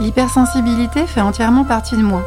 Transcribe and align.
L'hypersensibilité 0.00 1.06
fait 1.06 1.20
entièrement 1.20 1.62
partie 1.62 1.94
de 1.94 2.02
moi, 2.02 2.22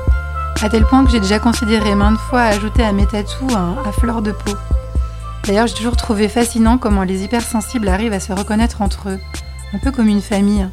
à 0.61 0.69
tel 0.69 0.85
point 0.85 1.03
que 1.03 1.09
j'ai 1.09 1.19
déjà 1.19 1.39
considéré 1.39 1.95
maintes 1.95 2.19
fois 2.19 2.43
ajouter 2.43 2.83
à 2.83 2.93
mes 2.93 3.07
tatous 3.07 3.51
un 3.55 3.75
à 3.83 3.91
fleur 3.91 4.21
de 4.21 4.31
peau. 4.31 4.51
D'ailleurs, 5.47 5.65
j'ai 5.65 5.73
toujours 5.73 5.97
trouvé 5.97 6.27
fascinant 6.27 6.77
comment 6.77 7.01
les 7.01 7.23
hypersensibles 7.23 7.87
arrivent 7.87 8.13
à 8.13 8.19
se 8.19 8.31
reconnaître 8.31 8.83
entre 8.83 9.09
eux, 9.09 9.19
un 9.73 9.79
peu 9.79 9.89
comme 9.89 10.07
une 10.07 10.21
famille. 10.21 10.67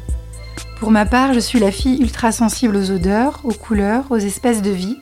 Pour 0.79 0.91
ma 0.91 1.07
part, 1.07 1.33
je 1.33 1.39
suis 1.39 1.59
la 1.59 1.71
fille 1.71 1.99
ultra 1.99 2.31
sensible 2.31 2.75
aux 2.75 2.91
odeurs, 2.91 3.39
aux 3.43 3.53
couleurs, 3.53 4.05
aux 4.11 4.17
espèces 4.17 4.61
de 4.61 4.69
vie. 4.69 4.97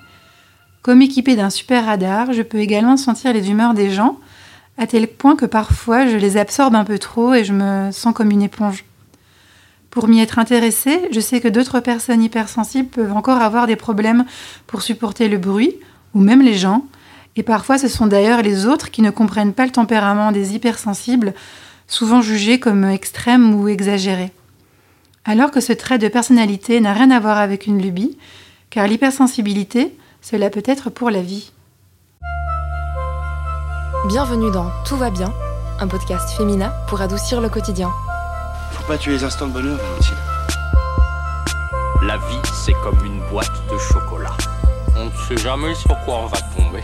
Comme 0.82 1.02
équipée 1.02 1.36
d'un 1.36 1.50
super 1.50 1.86
radar, 1.86 2.32
je 2.32 2.44
peux 2.44 2.60
également 2.60 2.96
sentir 2.96 3.34
les 3.34 3.52
humeurs 3.52 3.74
des 3.74 3.92
gens, 3.92 4.18
à 4.78 4.88
tel 4.88 5.06
point 5.06 5.36
que 5.36 5.46
parfois 5.46 6.08
je 6.08 6.16
les 6.16 6.38
absorbe 6.38 6.76
un 6.76 6.86
peu 6.86 6.98
trop 6.98 7.34
et 7.34 7.44
je 7.44 7.52
me 7.52 7.92
sens 7.92 8.14
comme 8.14 8.32
une 8.32 8.42
éponge. 8.42 8.86
Pour 9.92 10.08
m'y 10.08 10.22
être 10.22 10.38
intéressée, 10.38 11.08
je 11.12 11.20
sais 11.20 11.42
que 11.42 11.48
d'autres 11.48 11.80
personnes 11.80 12.22
hypersensibles 12.22 12.90
peuvent 12.90 13.14
encore 13.14 13.42
avoir 13.42 13.66
des 13.66 13.76
problèmes 13.76 14.26
pour 14.68 14.84
supporter 14.84 15.28
le 15.28 15.40
bruit, 15.40 15.78
ou 16.14 16.20
même 16.20 16.44
les 16.44 16.54
gens, 16.54 16.86
et 17.36 17.44
parfois 17.44 17.80
ce 17.80 17.88
sont 17.88 18.06
d'ailleurs 18.06 18.44
les 18.44 18.68
autres 18.68 18.92
qui 18.92 19.02
ne 19.02 19.10
comprennent 19.10 19.54
pas 19.54 19.66
le 19.66 19.72
tempérament 19.72 20.32
des 20.32 20.54
hypersensibles, 20.54 21.34
souvent 21.88 22.22
jugés 22.22 22.60
comme 22.60 22.86
extrêmes 22.86 23.56
ou 23.56 23.68
exagérés. 23.68 24.32
Alors 25.26 25.50
que 25.50 25.60
ce 25.60 25.74
trait 25.74 25.98
de 25.98 26.08
personnalité 26.08 26.80
n'a 26.82 26.94
rien 26.94 27.10
à 27.10 27.20
voir 27.20 27.40
avec 27.40 27.66
une 27.66 27.82
lubie, 27.82 28.18
car 28.70 28.88
l'hypersensibilité, 28.88 29.96
cela 30.22 30.52
peut 30.52 30.64
être 30.66 30.92
pour 30.92 31.10
la 31.10 31.24
vie. 31.24 31.52
Bienvenue 34.08 34.52
dans 34.52 34.70
Tout 34.88 34.98
va 34.98 35.10
bien, 35.10 35.34
un 35.80 35.88
podcast 35.88 36.30
féminin 36.38 36.72
pour 36.88 37.02
adoucir 37.02 37.42
le 37.42 37.50
quotidien 37.50 37.90
pas 38.90 38.98
tuer 38.98 39.12
les 39.12 39.24
instants 39.24 39.46
de 39.46 39.54
bonheur, 39.54 39.78
Valentine. 39.78 40.16
La 42.08 42.18
vie, 42.18 42.50
c'est 42.66 42.74
comme 42.84 42.98
une 43.06 43.22
boîte 43.30 43.52
de 43.72 43.78
chocolat. 43.78 44.36
On 44.98 45.06
ne 45.06 45.12
sait 45.28 45.38
jamais 45.38 45.76
sur 45.76 45.96
quoi 46.06 46.22
on 46.24 46.26
va 46.26 46.38
tomber. 46.58 46.82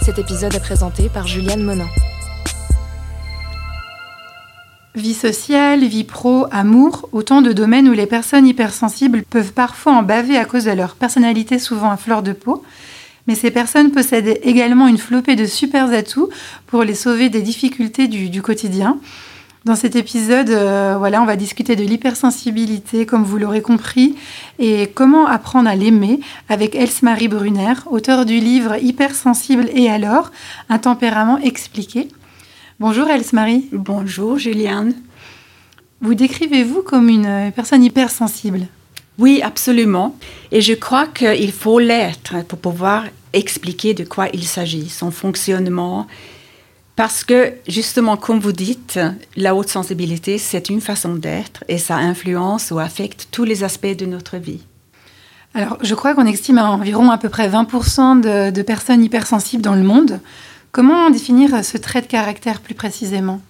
Cet 0.00 0.18
épisode 0.18 0.54
est 0.54 0.60
présenté 0.60 1.10
par 1.10 1.26
Juliane 1.26 1.62
Monin. 1.62 1.88
Vie 4.94 5.12
sociale, 5.12 5.84
vie 5.84 6.04
pro, 6.04 6.46
amour, 6.50 7.10
autant 7.12 7.42
de 7.42 7.52
domaines 7.52 7.90
où 7.90 7.92
les 7.92 8.06
personnes 8.06 8.46
hypersensibles 8.46 9.24
peuvent 9.24 9.52
parfois 9.52 9.92
en 9.92 10.02
baver 10.02 10.38
à 10.38 10.46
cause 10.46 10.64
de 10.64 10.70
leur 10.70 10.94
personnalité 10.94 11.58
souvent 11.58 11.90
à 11.90 11.98
fleur 11.98 12.22
de 12.22 12.32
peau, 12.32 12.64
mais 13.30 13.36
ces 13.36 13.52
personnes 13.52 13.92
possèdent 13.92 14.40
également 14.42 14.88
une 14.88 14.98
flopée 14.98 15.36
de 15.36 15.46
super 15.46 15.88
atouts 15.92 16.30
pour 16.66 16.82
les 16.82 16.96
sauver 16.96 17.28
des 17.28 17.42
difficultés 17.42 18.08
du, 18.08 18.42
quotidien. 18.42 18.98
Dans 19.64 19.76
cet 19.76 19.94
épisode, 19.94 20.50
euh, 20.50 20.96
voilà, 20.98 21.22
on 21.22 21.26
va 21.26 21.36
discuter 21.36 21.76
de 21.76 21.84
l'hypersensibilité, 21.84 23.06
comme 23.06 23.22
vous 23.22 23.38
l'aurez 23.38 23.62
compris, 23.62 24.16
et 24.58 24.88
comment 24.92 25.28
apprendre 25.28 25.70
à 25.70 25.76
l'aimer 25.76 26.18
avec 26.48 26.74
Else-Marie 26.74 27.28
Brunner, 27.28 27.74
auteur 27.86 28.26
du 28.26 28.40
livre 28.40 28.82
Hypersensible 28.82 29.68
et 29.76 29.88
alors, 29.88 30.32
un 30.68 30.78
tempérament 30.78 31.38
expliqué. 31.38 32.08
Bonjour 32.80 33.08
Else-Marie. 33.08 33.68
Bonjour 33.70 34.38
Juliane. 34.38 34.92
Vous 36.00 36.14
décrivez-vous 36.14 36.82
comme 36.82 37.08
une 37.08 37.52
personne 37.54 37.84
hypersensible? 37.84 38.66
Oui, 39.20 39.40
absolument. 39.44 40.16
Et 40.50 40.62
je 40.62 40.72
crois 40.72 41.06
qu'il 41.06 41.52
faut 41.52 41.78
l'être 41.78 42.42
pour 42.46 42.58
pouvoir 42.58 43.04
expliquer 43.32 43.94
de 43.94 44.04
quoi 44.04 44.28
il 44.32 44.44
s'agit, 44.44 44.88
son 44.88 45.10
fonctionnement. 45.10 46.06
Parce 46.96 47.24
que, 47.24 47.52
justement, 47.66 48.16
comme 48.16 48.40
vous 48.40 48.52
dites, 48.52 48.98
la 49.36 49.54
haute 49.54 49.68
sensibilité, 49.68 50.38
c'est 50.38 50.68
une 50.68 50.80
façon 50.80 51.14
d'être 51.14 51.64
et 51.68 51.78
ça 51.78 51.96
influence 51.96 52.70
ou 52.70 52.78
affecte 52.78 53.28
tous 53.30 53.44
les 53.44 53.64
aspects 53.64 53.96
de 53.96 54.06
notre 54.06 54.36
vie. 54.36 54.62
Alors, 55.54 55.78
je 55.80 55.94
crois 55.94 56.14
qu'on 56.14 56.26
estime 56.26 56.58
à 56.58 56.70
environ 56.70 57.10
à 57.10 57.18
peu 57.18 57.28
près 57.28 57.48
20% 57.48 58.20
de, 58.20 58.50
de 58.50 58.62
personnes 58.62 59.02
hypersensibles 59.02 59.62
dans 59.62 59.74
le 59.74 59.82
monde. 59.82 60.20
Comment 60.72 61.10
définir 61.10 61.64
ce 61.64 61.76
trait 61.76 62.02
de 62.02 62.06
caractère 62.06 62.60
plus 62.60 62.74
précisément? 62.74 63.40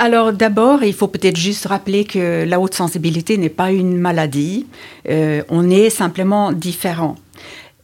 Alors 0.00 0.32
d'abord, 0.32 0.84
il 0.84 0.94
faut 0.94 1.08
peut-être 1.08 1.36
juste 1.36 1.66
rappeler 1.66 2.04
que 2.04 2.44
la 2.44 2.60
haute 2.60 2.74
sensibilité 2.74 3.36
n'est 3.36 3.48
pas 3.48 3.72
une 3.72 3.96
maladie, 3.96 4.66
euh, 5.08 5.42
on 5.48 5.68
est 5.70 5.90
simplement 5.90 6.52
différent. 6.52 7.16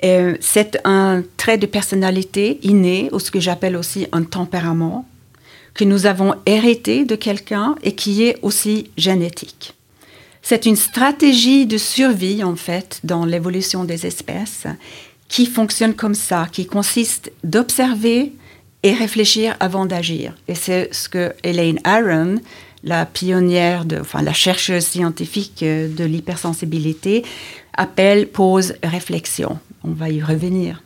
Euh, 0.03 0.37
c'est 0.41 0.79
un 0.85 1.23
trait 1.37 1.59
de 1.59 1.67
personnalité 1.67 2.59
inné, 2.63 3.09
ou 3.13 3.21
ce 3.21 3.31
que 3.31 3.41
j'appelle 3.41 3.77
aussi 3.77 4.07
un 4.13 4.23
tempérament, 4.23 5.07
que 5.75 5.85
nous 5.85 6.07
avons 6.07 6.35
hérité 6.47 7.05
de 7.05 7.17
quelqu'un 7.17 7.75
et 7.83 7.95
qui 7.95 8.25
est 8.25 8.39
aussi 8.43 8.91
génétique. 8.97 9.75
C'est 10.43 10.67
une 10.67 10.77
stratégie 10.77 11.67
de 11.67 11.79
survie, 11.79 12.45
en 12.45 12.57
fait, 12.57 13.01
dans 13.05 13.25
l'évolution 13.25 13.85
des 13.85 14.07
espèces, 14.07 14.67
qui 15.29 15.47
fonctionne 15.47 15.95
comme 15.95 16.15
ça, 16.15 16.47
qui 16.53 16.67
consiste 16.67 17.33
d'observer, 17.43 18.33
et 18.85 18.93
réfléchir 18.93 19.57
avant 19.61 19.87
d'agir. 19.87 20.35
Et 20.47 20.55
c'est 20.55 20.95
ce 20.95 21.09
que 21.09 21.33
Elaine 21.43 21.81
Aron, 21.85 22.37
la 22.85 23.07
pionnière, 23.07 23.87
de, 23.87 23.99
enfin 23.99 24.23
la 24.23 24.35
chercheuse 24.35 24.85
scientifique 24.85 25.63
euh, 25.63 25.89
de 25.89 26.05
l'hypersensibilité, 26.05 27.25
appelle 27.73 28.29
pause 28.29 28.75
réflexion. 28.85 29.59
On 29.85 29.93
va 29.93 30.09
y 30.11 30.23
revenir. 30.23 30.83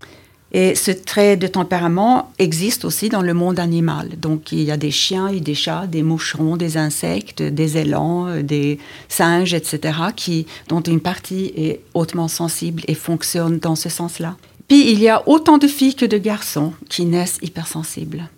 Et 0.52 0.74
ce 0.74 0.90
trait 0.90 1.36
de 1.36 1.46
tempérament 1.46 2.32
existe 2.38 2.84
aussi 2.84 3.10
dans 3.10 3.20
le 3.20 3.34
monde 3.34 3.58
animal. 3.58 4.18
Donc 4.18 4.50
il 4.50 4.62
y 4.62 4.70
a 4.70 4.78
des 4.78 4.90
chiens 4.90 5.28
et 5.28 5.40
des 5.40 5.54
chats, 5.54 5.86
des 5.86 6.02
moucherons, 6.02 6.56
des 6.56 6.78
insectes, 6.78 7.42
des 7.42 7.76
élans, 7.76 8.28
euh, 8.28 8.42
des 8.42 8.78
singes, 9.08 9.52
etc., 9.52 9.98
qui, 10.16 10.46
dont 10.68 10.80
une 10.80 11.00
partie 11.00 11.52
est 11.54 11.80
hautement 11.92 12.28
sensible 12.28 12.82
et 12.88 12.94
fonctionne 12.94 13.58
dans 13.58 13.76
ce 13.76 13.90
sens-là. 13.90 14.36
Puis 14.68 14.90
il 14.90 15.00
y 15.00 15.08
a 15.08 15.22
autant 15.28 15.58
de 15.58 15.66
filles 15.66 15.94
que 15.94 16.06
de 16.06 16.18
garçons 16.18 16.72
qui 16.88 17.04
naissent 17.04 17.38
hypersensibles. 17.42 18.28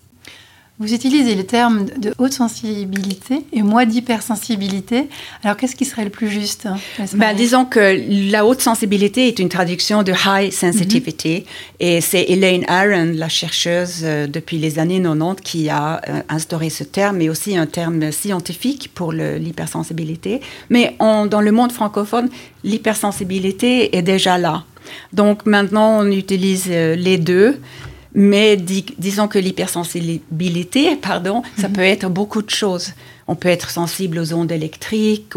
Vous 0.80 0.94
utilisez 0.94 1.34
le 1.34 1.44
terme 1.44 1.84
de 1.98 2.14
haute 2.16 2.32
sensibilité 2.32 3.44
et 3.52 3.62
moi 3.62 3.84
d'hypersensibilité. 3.84 5.10
Alors 5.44 5.58
qu'est-ce 5.58 5.76
qui 5.76 5.84
serait 5.84 6.04
le 6.04 6.10
plus 6.10 6.30
juste 6.30 6.68
ben, 7.12 7.36
Disons 7.36 7.66
que 7.66 8.00
la 8.30 8.46
haute 8.46 8.62
sensibilité 8.62 9.28
est 9.28 9.38
une 9.38 9.50
traduction 9.50 10.02
de 10.02 10.14
high 10.26 10.50
sensitivity 10.50 11.40
mhm. 11.40 11.44
et 11.80 12.00
c'est 12.00 12.22
Elaine 12.30 12.64
Aron, 12.66 13.12
la 13.14 13.28
chercheuse 13.28 14.00
euh, 14.04 14.26
depuis 14.26 14.56
les 14.56 14.78
années 14.78 15.02
90, 15.02 15.42
qui 15.42 15.68
a 15.68 16.00
euh, 16.08 16.22
instauré 16.30 16.70
ce 16.70 16.82
terme, 16.82 17.18
mais 17.18 17.28
aussi 17.28 17.58
un 17.58 17.66
terme 17.66 18.10
scientifique 18.10 18.90
pour 18.94 19.12
l'hypersensibilité. 19.12 20.40
Mais 20.70 20.96
dans 20.98 21.42
le 21.42 21.52
monde 21.52 21.72
francophone, 21.72 22.30
l'hypersensibilité 22.64 23.94
est 23.98 24.02
déjà 24.02 24.38
là. 24.38 24.64
Donc 25.12 25.44
maintenant, 25.44 26.00
on 26.00 26.10
utilise 26.10 26.68
euh, 26.70 26.96
les 26.96 27.18
deux. 27.18 27.58
Mais 28.14 28.56
disons 28.56 29.28
que 29.28 29.38
l'hypersensibilité, 29.38 30.96
pardon, 30.96 31.42
ça 31.58 31.68
mhm. 31.68 31.74
peut 31.74 31.82
être 31.82 32.08
beaucoup 32.08 32.42
de 32.42 32.50
choses. 32.50 32.92
On 33.28 33.36
peut 33.36 33.48
être 33.48 33.70
sensible 33.70 34.18
aux 34.18 34.34
ondes 34.34 34.50
électriques, 34.50 35.34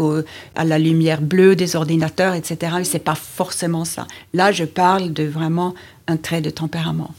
à 0.56 0.64
la 0.64 0.78
lumière 0.78 1.20
bleue 1.20 1.54
des 1.54 1.76
ordinateurs, 1.76 2.34
etc. 2.34 2.72
Mais 2.78 2.84
c'est 2.84 2.98
pas 2.98 3.14
forcément 3.14 3.84
ça. 3.84 4.06
Là, 4.32 4.50
je 4.50 4.64
parle 4.64 5.12
de 5.12 5.24
vraiment 5.24 5.74
un 6.08 6.16
trait 6.16 6.40
de 6.40 6.50
tempérament. 6.50 7.14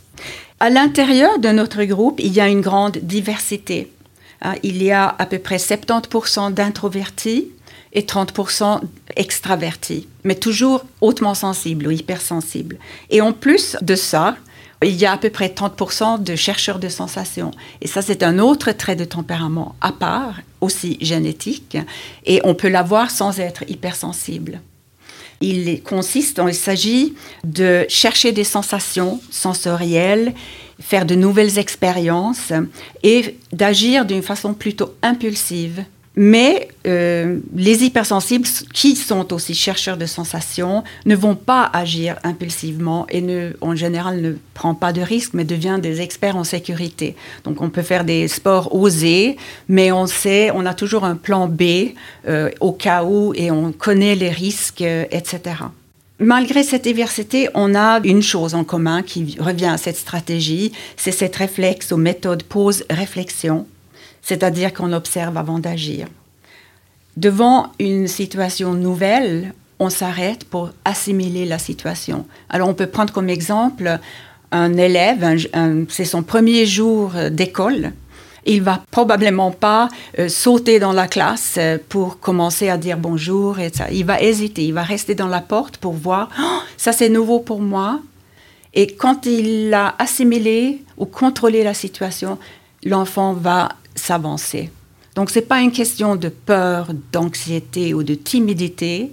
À 0.60 0.70
l'intérieur 0.70 1.40
de 1.40 1.50
notre 1.50 1.84
groupe, 1.84 2.20
il 2.20 2.34
y 2.34 2.42
a 2.42 2.50
une 2.50 2.62
grande 2.62 2.98
diversité. 2.98 3.92
Hein. 4.42 4.56
il 4.64 4.84
y 4.84 4.92
a 4.92 5.16
à 5.18 5.26
peu 5.26 5.40
près 5.40 5.58
70% 5.58 6.54
d'introvertis, 6.54 7.48
et 7.96 8.02
30% 8.02 8.82
extravertis, 9.16 10.08
mais 10.26 10.36
toujours 10.36 10.86
hautement 11.02 11.34
sensibles 11.34 11.88
ou 11.88 11.92
hypersensibles. 11.92 12.78
Et 13.10 13.22
en 13.22 13.32
plus 13.32 13.78
de 13.82 13.96
ça, 13.96 14.36
il 14.84 14.96
y 14.96 15.06
a 15.06 15.14
à 15.14 15.18
peu 15.18 15.30
près 15.30 15.48
30% 15.48 16.24
de 16.24 16.36
chercheurs 16.36 16.80
de 16.80 16.90
sensations. 16.90 17.52
Et 17.82 17.88
ça, 17.88 18.02
c'est 18.02 18.24
un 18.24 18.40
autre 18.40 18.72
trait 18.72 18.96
de 18.96 19.06
tempérament 19.06 19.76
à 19.82 19.92
part, 19.92 20.36
aussi 20.62 20.98
génétique, 21.02 21.78
et 22.26 22.42
on 22.44 22.56
peut 22.56 22.70
l'avoir 22.70 23.12
sans 23.12 23.40
être 23.40 23.64
hypersensible. 23.68 24.62
Il 25.42 25.82
consiste, 25.84 26.42
il 26.48 26.54
s'agit 26.54 27.14
de 27.44 27.86
chercher 27.90 28.32
des 28.32 28.44
sensations 28.44 29.20
sensorielles, 29.30 30.34
faire 30.80 31.06
de 31.06 31.16
nouvelles 31.16 31.60
expériences 31.60 32.54
et 33.04 33.38
d'agir 33.52 34.06
d'une 34.06 34.24
façon 34.24 34.54
plutôt 34.54 34.96
impulsive 35.02 35.84
mais 36.16 36.70
euh, 36.88 37.40
les 37.56 37.84
hypersensibles, 37.84 38.48
qui 38.74 38.96
sont 38.96 39.34
aussi 39.34 39.54
chercheurs 39.54 39.98
de 39.98 40.06
sensations, 40.06 40.84
ne 41.06 41.16
vont 41.16 41.36
pas 41.36 41.70
agir 41.74 42.18
impulsivement 42.24 43.06
et 43.10 43.22
ne, 43.22 43.52
en 43.62 43.76
général 43.76 44.22
ne 44.22 44.34
prennent 44.54 44.78
pas 44.78 44.94
de 44.94 45.02
risques, 45.02 45.34
mais 45.34 45.44
deviennent 45.44 45.82
des 45.82 46.02
experts 46.02 46.38
en 46.38 46.44
sécurité. 46.44 47.16
Donc 47.44 47.62
on 47.62 47.70
peut 47.70 47.82
faire 47.82 48.06
des 48.06 48.28
sports 48.28 48.74
osés, 48.74 49.38
mais 49.68 49.92
on 49.92 50.08
sait, 50.08 50.52
on 50.52 50.66
a 50.66 50.74
toujours 50.74 51.04
un 51.04 51.16
plan 51.16 51.48
B 51.48 51.94
euh, 52.28 52.50
au 52.60 52.72
cas 52.72 53.04
où 53.04 53.34
et 53.36 53.52
on 53.52 53.72
connaît 53.72 54.16
les 54.16 54.30
risques, 54.30 54.82
euh, 54.82 55.06
etc. 55.12 55.56
Malgré 56.18 56.64
cette 56.64 56.84
diversité, 56.84 57.50
on 57.56 57.76
a 57.76 58.00
une 58.06 58.22
chose 58.22 58.56
en 58.56 58.64
commun 58.64 59.02
qui 59.04 59.36
revient 59.38 59.66
à 59.66 59.78
cette 59.78 59.98
stratégie, 59.98 60.72
c'est 60.96 61.12
cette 61.12 61.36
réflexe 61.36 61.92
aux 61.92 61.98
méthodes 61.98 62.44
pause-réflexion 62.44 63.68
c'est-à-dire 64.26 64.74
qu'on 64.74 64.92
observe 64.92 65.38
avant 65.38 65.60
d'agir. 65.60 66.08
Devant 67.16 67.72
une 67.80 68.08
situation 68.08 68.74
nouvelle, 68.74 69.54
on 69.80 69.92
s'arrête 69.92 70.46
pour 70.46 70.72
assimiler 70.84 71.46
la 71.46 71.60
situation. 71.60 72.26
Alors 72.50 72.68
on 72.68 72.74
peut 72.74 72.88
prendre 72.88 73.14
comme 73.14 73.30
exemple 73.30 74.00
un 74.52 74.78
élève, 74.78 75.48
c'est 75.90 76.06
son 76.06 76.24
premier 76.24 76.66
jour 76.66 77.14
d'école. 77.30 77.94
Il 78.48 78.64
va 78.64 78.82
probablement 78.92 79.52
pas 79.52 79.90
euh, 80.20 80.30
sauter 80.30 80.80
dans 80.80 80.94
la 80.94 81.08
classe 81.08 81.56
euh, 81.58 81.80
pour 81.90 82.20
commencer 82.20 82.70
à 82.70 82.78
dire 82.78 82.96
bonjour 82.96 83.60
et 83.60 83.72
ça. 83.74 83.90
Il 83.92 84.06
va 84.06 84.22
hésiter, 84.22 84.66
il 84.66 84.74
va 84.74 84.84
rester 84.84 85.16
dans 85.16 85.28
la 85.28 85.42
porte 85.42 85.78
pour 85.78 85.94
voir. 85.94 86.30
Oh, 86.40 86.60
ça 86.78 86.92
c'est 86.92 87.10
nouveau 87.10 87.40
pour 87.40 87.60
moi. 87.60 88.02
Et 88.76 88.86
quand 88.86 89.26
il 89.26 89.74
a 89.74 89.96
assimilé 89.98 90.84
ou 90.98 91.06
contrôlé 91.06 91.64
la 91.64 91.74
situation, 91.74 92.38
l'enfant 92.84 93.34
va 93.34 93.70
s'avancer. 94.06 94.70
Donc 95.16 95.30
c'est 95.30 95.42
pas 95.42 95.62
une 95.62 95.72
question 95.72 96.16
de 96.16 96.30
peur, 96.30 96.90
d'anxiété 97.12 97.94
ou 97.94 98.04
de 98.04 98.16
timidité. 98.16 99.12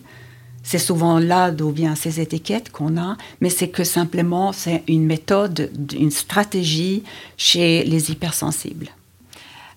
C'est 0.63 0.79
souvent 0.79 1.19
là 1.19 1.51
d'où 1.51 1.71
viennent 1.71 1.97
ces 1.97 2.21
étiquettes 2.21 2.71
qu'on 2.71 2.97
a, 2.97 3.17
mais 3.41 3.51
c'est 3.51 3.69
que 3.69 3.85
simplement 3.85 4.53
c'est 4.53 4.83
une 4.87 5.05
méthode, 5.05 5.71
une 5.99 6.11
stratégie 6.11 7.03
chez 7.37 7.85
les 7.85 8.11
hypersensibles. 8.11 8.89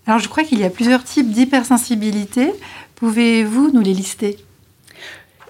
Alors 0.06 0.20
je 0.20 0.30
crois 0.30 0.44
qu'il 0.44 0.60
y 0.60 0.64
a 0.64 0.70
plusieurs 0.70 1.04
types 1.04 1.32
d'hypersensibilité. 1.32 2.52
Pouvez-vous 2.96 3.72
nous 3.72 3.82
les 3.82 3.94
lister? 3.94 4.38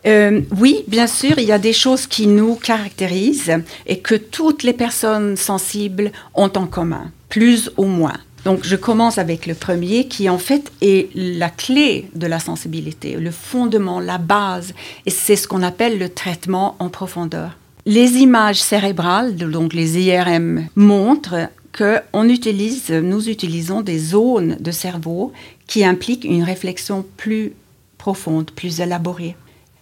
Euh, 0.05 0.41
oui, 0.57 0.83
bien 0.87 1.07
sûr, 1.07 1.39
il 1.39 1.45
y 1.45 1.51
a 1.51 1.57
des 1.57 1.73
choses 1.73 2.05
qui 2.05 2.27
nous 2.27 2.55
caractérisent 2.55 3.59
et 3.87 3.99
que 3.99 4.15
toutes 4.15 4.63
les 4.63 4.73
personnes 4.73 5.35
sensibles 5.35 6.11
ont 6.35 6.51
en 6.55 6.67
commun, 6.67 7.11
plus 7.27 7.71
ou 7.77 7.85
moins. 7.85 8.19
Donc 8.45 8.59
je 8.63 8.75
commence 8.75 9.17
avec 9.17 9.47
le 9.47 9.55
premier 9.55 10.07
qui 10.07 10.29
en 10.29 10.37
fait 10.37 10.71
est 10.81 11.09
la 11.15 11.49
clé 11.49 12.07
de 12.13 12.27
la 12.27 12.39
sensibilité, 12.39 13.15
le 13.15 13.31
fondement, 13.31 13.99
la 13.99 14.19
base, 14.19 14.73
et 15.07 15.09
c'est 15.09 15.35
ce 15.35 15.47
qu'on 15.47 15.63
appelle 15.63 15.97
le 15.97 16.09
traitement 16.09 16.75
en 16.77 16.89
profondeur. 16.89 17.57
Les 17.87 18.17
images 18.17 18.61
cérébrales, 18.61 19.35
donc 19.35 19.73
les 19.73 19.99
IRM, 19.99 20.67
montrent 20.75 21.49
que 21.71 21.99
utilise, 22.29 22.91
nous 22.91 23.29
utilisons 23.29 23.81
des 23.81 23.97
zones 23.97 24.57
de 24.59 24.71
cerveau 24.71 25.33
qui 25.67 25.83
impliquent 25.83 26.23
une 26.23 26.43
réflexion 26.43 27.03
plus 27.17 27.53
profonde, 27.97 28.51
plus 28.51 28.79
élaborée. 28.79 29.35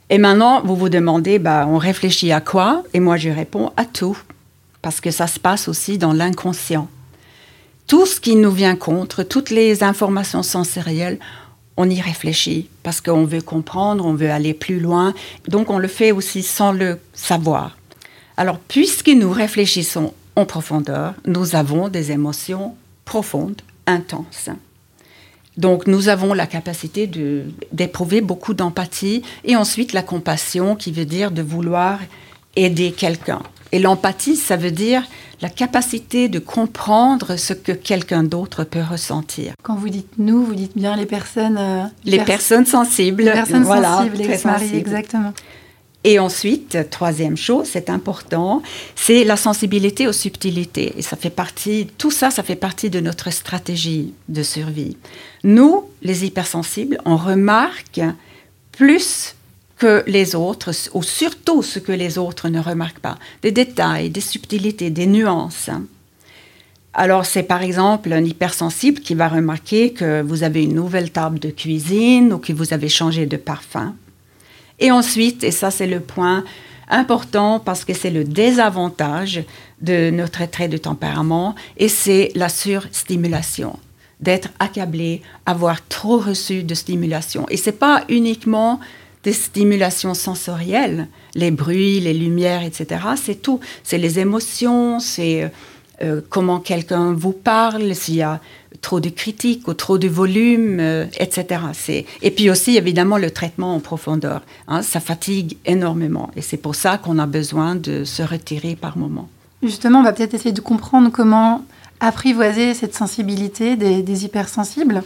Et 0.10 0.18
maintenant, 0.18 0.62
vous 0.64 0.76
vous 0.76 0.90
demandez, 0.90 1.38
bah, 1.38 1.68
on 1.70 1.78
réfléchit 1.78 2.32
à 2.32 2.42
quoi? 2.42 2.84
Et 2.94 3.00
moi, 3.00 3.18
je 3.18 3.30
réponds 3.30 3.72
à 3.78 3.86
tout, 3.86 4.18
parce 4.82 5.02
que 5.02 5.12
ça 5.12 5.28
se 5.28 5.40
passe 5.40 5.68
aussi 5.68 5.98
dans 5.98 6.14
l'inconscient 6.14 6.88
tout 7.88 8.06
ce 8.06 8.20
qui 8.20 8.36
nous 8.36 8.52
vient 8.52 8.76
contre, 8.76 9.24
toutes 9.24 9.50
les 9.50 9.84
informations 9.84 10.44
sensorielles, 10.44 11.20
on 11.78 11.90
y 11.90 12.02
réfléchit 12.02 12.70
parce 12.84 13.02
qu'on 13.02 13.26
veut 13.26 13.42
comprendre, 13.42 14.06
on 14.06 14.14
veut 14.14 14.32
aller 14.32 14.54
plus 14.54 14.80
loin. 14.80 15.14
Donc 15.48 15.70
on 15.70 15.80
le 15.80 15.88
fait 15.88 16.12
aussi 16.12 16.44
sans 16.44 16.72
le 16.72 17.00
savoir. 17.14 17.78
Alors 18.38 18.60
puisque 18.60 19.10
nous 19.10 19.32
réfléchissons 19.32 20.14
en 20.36 20.46
profondeur, 20.46 21.14
nous 21.26 21.56
avons 21.56 21.90
des 21.90 22.12
émotions 22.12 22.76
profondes, 23.06 23.62
intenses. 23.86 24.50
Donc 25.58 25.86
nous 25.86 26.10
avons 26.10 26.34
la 26.34 26.48
capacité 26.48 27.10
d'éprouver 27.72 28.22
beaucoup 28.22 28.54
d'empathie 28.54 29.22
et 29.44 29.56
ensuite 29.56 29.94
la 29.94 30.02
compassion 30.02 30.76
qui 30.76 30.92
veut 30.92 31.06
dire 31.06 31.32
de 31.32 31.44
vouloir 31.44 32.00
aider 32.56 32.92
quelqu'un. 32.92 33.42
Et 33.74 33.80
l'empathie, 33.80 34.36
ça 34.36 34.56
veut 34.56 34.72
dire 34.72 35.04
la 35.42 35.50
capacité 35.50 36.30
de 36.30 36.38
comprendre 36.38 37.38
ce 37.38 37.54
que 37.54 37.72
quelqu'un 37.72 38.24
d'autre 38.24 38.64
peut 38.64 38.84
ressentir. 38.88 39.54
Quand 39.64 39.76
vous 39.76 39.90
dites 39.90 40.14
nous, 40.20 40.46
vous 40.46 40.54
dites 40.54 40.78
bien 40.78 40.96
les 40.96 41.08
personnes... 41.08 41.58
Euh, 41.58 41.84
les, 42.06 42.20
personnes 42.20 42.68
sensibles. 42.68 43.24
Les 43.24 43.32
personnes 43.32 43.66
sensibles, 43.66 44.18
les 44.18 44.78
exactement. 44.78 45.34
Et 46.04 46.20
ensuite, 46.20 46.90
troisième 46.92 47.36
chose, 47.36 47.68
c'est 47.72 47.90
important, 47.90 48.62
c'est 48.96 49.24
la 49.24 49.38
sensibilité 49.38 50.08
aux 50.08 50.14
subtilités. 50.14 50.94
Et 50.98 51.02
ça 51.02 51.16
fait 51.16 51.30
partie, 51.30 51.88
tout 51.98 52.12
ça, 52.12 52.30
ça 52.30 52.44
fait 52.44 52.58
partie 52.58 52.90
de 52.90 53.00
notre 53.00 53.32
stratégie 53.32 54.14
de 54.30 54.44
survie. 54.44 54.98
Nous, 55.44 55.86
les 56.04 56.26
hypersensibles, 56.26 57.00
on 57.06 57.18
remarque 57.18 58.02
plus 58.72 59.36
que 59.78 60.04
les 60.08 60.36
autres, 60.36 60.72
ou 60.94 61.04
surtout 61.04 61.64
ce 61.64 61.80
que 61.80 61.92
les 61.92 62.18
autres 62.18 62.50
ne 62.50 62.60
remarquent 62.60 63.00
pas, 63.00 63.18
des 63.42 63.52
détails, 63.52 64.10
des 64.10 64.22
subtilités, 64.22 64.90
des 64.90 65.08
nuances. 65.08 65.70
Alors 66.94 67.26
c'est 67.26 67.44
par 67.44 67.64
exemple 67.64 68.14
un 68.14 68.24
hypersensible 68.24 69.02
qui 69.02 69.16
va 69.16 69.28
remarquer 69.28 69.94
que 69.94 70.22
vous 70.22 70.44
avez 70.44 70.64
une 70.64 70.76
nouvelle 70.76 71.12
table 71.12 71.40
de 71.40 71.50
cuisine 71.50 72.34
ou 72.34 72.38
que 72.38 72.54
vous 72.54 72.72
avez 72.72 72.90
changé 72.90 73.26
de 73.26 73.38
parfum. 73.38 73.96
Et 74.80 74.92
ensuite, 74.92 75.44
et 75.44 75.52
ça 75.52 75.72
c'est 75.72 75.88
le 75.88 76.00
point 76.00 76.44
important 76.90 77.60
parce 77.60 77.84
que 77.84 77.94
c'est 77.94 78.12
le 78.12 78.24
désavantage 78.24 79.44
de 79.82 80.12
notre 80.12 80.46
trait 80.50 80.68
de 80.68 80.78
tempérament, 80.78 81.56
et 81.78 81.88
c'est 81.88 82.32
la 82.36 82.50
surstimulation 82.50 83.80
d'être 84.20 84.50
accablé, 84.60 85.22
avoir 85.46 85.86
trop 85.88 86.18
reçu 86.18 86.64
de 86.64 86.76
stimulation. 86.76 87.46
Et 87.50 87.58
c'est 87.58 87.74
pas 87.74 88.06
uniquement 88.08 88.80
des 89.24 89.34
stimulations 89.34 90.14
sensorielles, 90.14 91.08
les 91.36 91.52
bruits, 91.52 92.00
les 92.00 92.14
lumières, 92.14 92.64
etc. 92.64 93.02
C'est 93.16 93.42
tout. 93.42 93.60
C'est 93.84 93.98
les 93.98 94.20
émotions, 94.20 95.00
c'est 95.00 95.52
euh, 96.02 96.22
comment 96.30 96.60
quelqu'un 96.60 97.14
vous 97.14 97.32
parle, 97.32 97.96
s'il 97.96 98.16
y 98.16 98.22
a 98.22 98.42
trop 98.82 99.00
de 99.00 99.10
critiques 99.10 99.68
ou 99.68 99.74
trop 99.74 99.98
de 99.98 100.10
volume, 100.10 100.80
euh, 100.80 101.06
etc. 101.18 101.62
Et 102.22 102.32
puis 102.32 102.50
aussi, 102.50 102.76
évidemment, 102.76 103.18
le 103.18 103.32
traitement 103.32 103.76
en 103.76 103.80
profondeur. 103.80 104.42
Hein, 104.68 104.82
ça 104.82 105.00
fatigue 105.00 105.58
énormément. 105.66 106.30
Et 106.36 106.42
c'est 106.42 106.58
pour 106.58 106.76
ça 106.76 106.98
qu'on 106.98 107.18
a 107.20 107.26
besoin 107.26 107.76
de 107.76 108.04
se 108.04 108.24
retirer 108.24 108.76
par 108.76 108.98
moment. 108.98 109.30
Justement, 109.62 110.00
on 110.00 110.04
va 110.04 110.12
peut-être 110.12 110.34
essayer 110.34 110.52
de 110.52 110.60
comprendre 110.60 111.10
comment 111.10 111.64
apprivoiser 112.02 112.74
cette 112.74 112.96
sensibilité 112.96 113.78
des 113.78 114.26
hypersensibles 114.26 115.04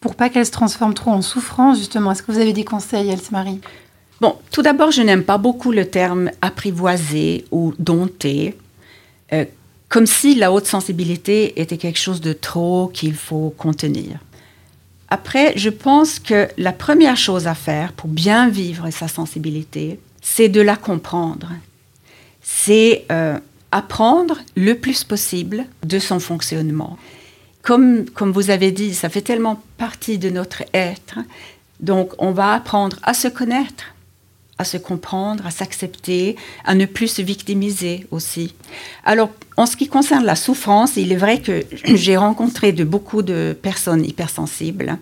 pour 0.00 0.14
pas 0.14 0.28
qu'elle 0.28 0.46
se 0.46 0.50
transforme 0.50 0.94
trop 0.94 1.10
en 1.10 1.22
souffrance, 1.22 1.78
justement 1.78 2.12
Est-ce 2.12 2.22
que 2.22 2.32
vous 2.32 2.38
avez 2.38 2.52
des 2.52 2.64
conseils, 2.64 3.10
Else-Marie? 3.10 3.60
Bon, 4.20 4.36
tout 4.50 4.62
d'abord, 4.62 4.90
je 4.90 5.02
n'aime 5.02 5.24
pas 5.24 5.38
beaucoup 5.38 5.72
le 5.72 5.86
terme 5.86 6.30
apprivoiser 6.42 7.44
ou 7.50 7.72
dompter, 7.78 8.56
euh, 9.32 9.44
comme 9.88 10.06
si 10.06 10.34
la 10.34 10.52
haute 10.52 10.66
sensibilité 10.66 11.60
était 11.60 11.76
quelque 11.76 11.98
chose 11.98 12.20
de 12.20 12.32
trop 12.32 12.90
qu'il 12.92 13.14
faut 13.14 13.54
contenir. 13.56 14.18
Après, 15.08 15.52
je 15.56 15.70
pense 15.70 16.18
que 16.18 16.48
la 16.58 16.72
première 16.72 17.16
chose 17.16 17.46
à 17.46 17.54
faire 17.54 17.92
pour 17.92 18.10
bien 18.10 18.48
vivre 18.48 18.90
sa 18.90 19.08
sensibilité, 19.08 19.98
c'est 20.20 20.48
de 20.48 20.60
la 20.60 20.76
comprendre. 20.76 21.50
C'est 22.42 23.06
euh, 23.10 23.38
apprendre 23.72 24.38
le 24.56 24.74
plus 24.74 25.04
possible 25.04 25.64
de 25.84 25.98
son 25.98 26.20
fonctionnement 26.20 26.98
comme, 27.68 28.32
vous 28.32 28.48
avez 28.48 28.72
dit, 28.72 28.94
ça 28.94 29.10
fait 29.10 29.20
tellement 29.20 29.62
partie 29.76 30.16
de 30.16 30.30
notre 30.30 30.62
être. 30.72 31.18
Donc, 31.80 32.12
on 32.18 32.30
va 32.30 32.54
apprendre 32.54 32.96
à 33.02 33.12
se 33.12 33.28
connaître, 33.28 33.94
à 34.56 34.64
se 34.64 34.78
comprendre, 34.78 35.46
à 35.46 35.50
s'accepter, 35.50 36.36
à 36.64 36.74
ne 36.74 36.86
plus 36.86 37.08
se 37.08 37.20
victimiser 37.20 38.06
aussi. 38.10 38.54
Alors, 39.04 39.28
en 39.58 39.66
ce 39.66 39.76
qui 39.76 39.86
concerne 39.86 40.24
la 40.24 40.34
souffrance, 40.34 40.96
il 40.96 41.12
est 41.12 41.16
vrai 41.16 41.42
que 41.42 41.62
j'ai 41.84 42.16
rencontré 42.16 42.72
de 42.72 42.84
beaucoup 42.84 43.20
de 43.20 43.54
personnes 43.60 44.02
hypersensibles 44.02 44.96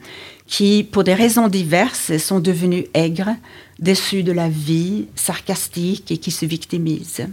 qui, 0.49 0.83
pour 0.91 1.05
des 1.05 1.15
raisons 1.15 1.47
diverses, 1.47 2.17
sont 2.17 2.41
devenues 2.41 2.87
aigres, 2.95 3.37
déçues 3.79 4.25
de 4.25 4.33
la 4.33 4.49
vie, 4.49 5.07
sarcastiques 5.15 6.11
et 6.11 6.19
qui 6.19 6.33
se 6.33 6.45
victimisent. 6.45 7.29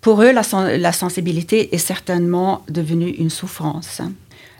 Pour 0.00 0.22
eux, 0.22 0.32
la, 0.32 0.42
la 0.78 0.92
sensibilité 0.92 1.74
est 1.74 1.78
certainement 1.78 2.64
devenue 2.70 3.10
une 3.10 3.30
souffrance. 3.30 4.00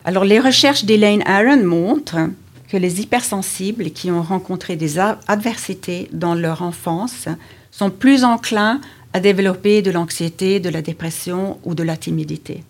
Alors, 0.05 0.25
les 0.25 0.41
recherches 0.41 0.85
d'Elaine 0.85 1.23
Aaron 1.27 1.65
montrent 1.65 2.29
que 2.69 2.77
les 2.77 3.01
hypersensibles 3.01 3.91
qui 3.91 4.11
ont 4.11 4.23
rencontré 4.23 4.77
des 4.77 4.99
adversités 4.99 6.09
dans 6.13 6.35
leur 6.35 6.63
enfance 6.63 7.29
sont 7.71 7.91
plus 7.91 8.25
enclins 8.25 8.81
à 9.13 9.21
développer 9.21 9.83
de 9.83 9.91
l'anxiété, 9.91 10.59
de 10.59 10.71
la 10.71 10.83
dépression 10.83 11.59
ou 11.65 11.75
de 11.75 11.83
la 11.83 11.97
timidité. 11.97 12.65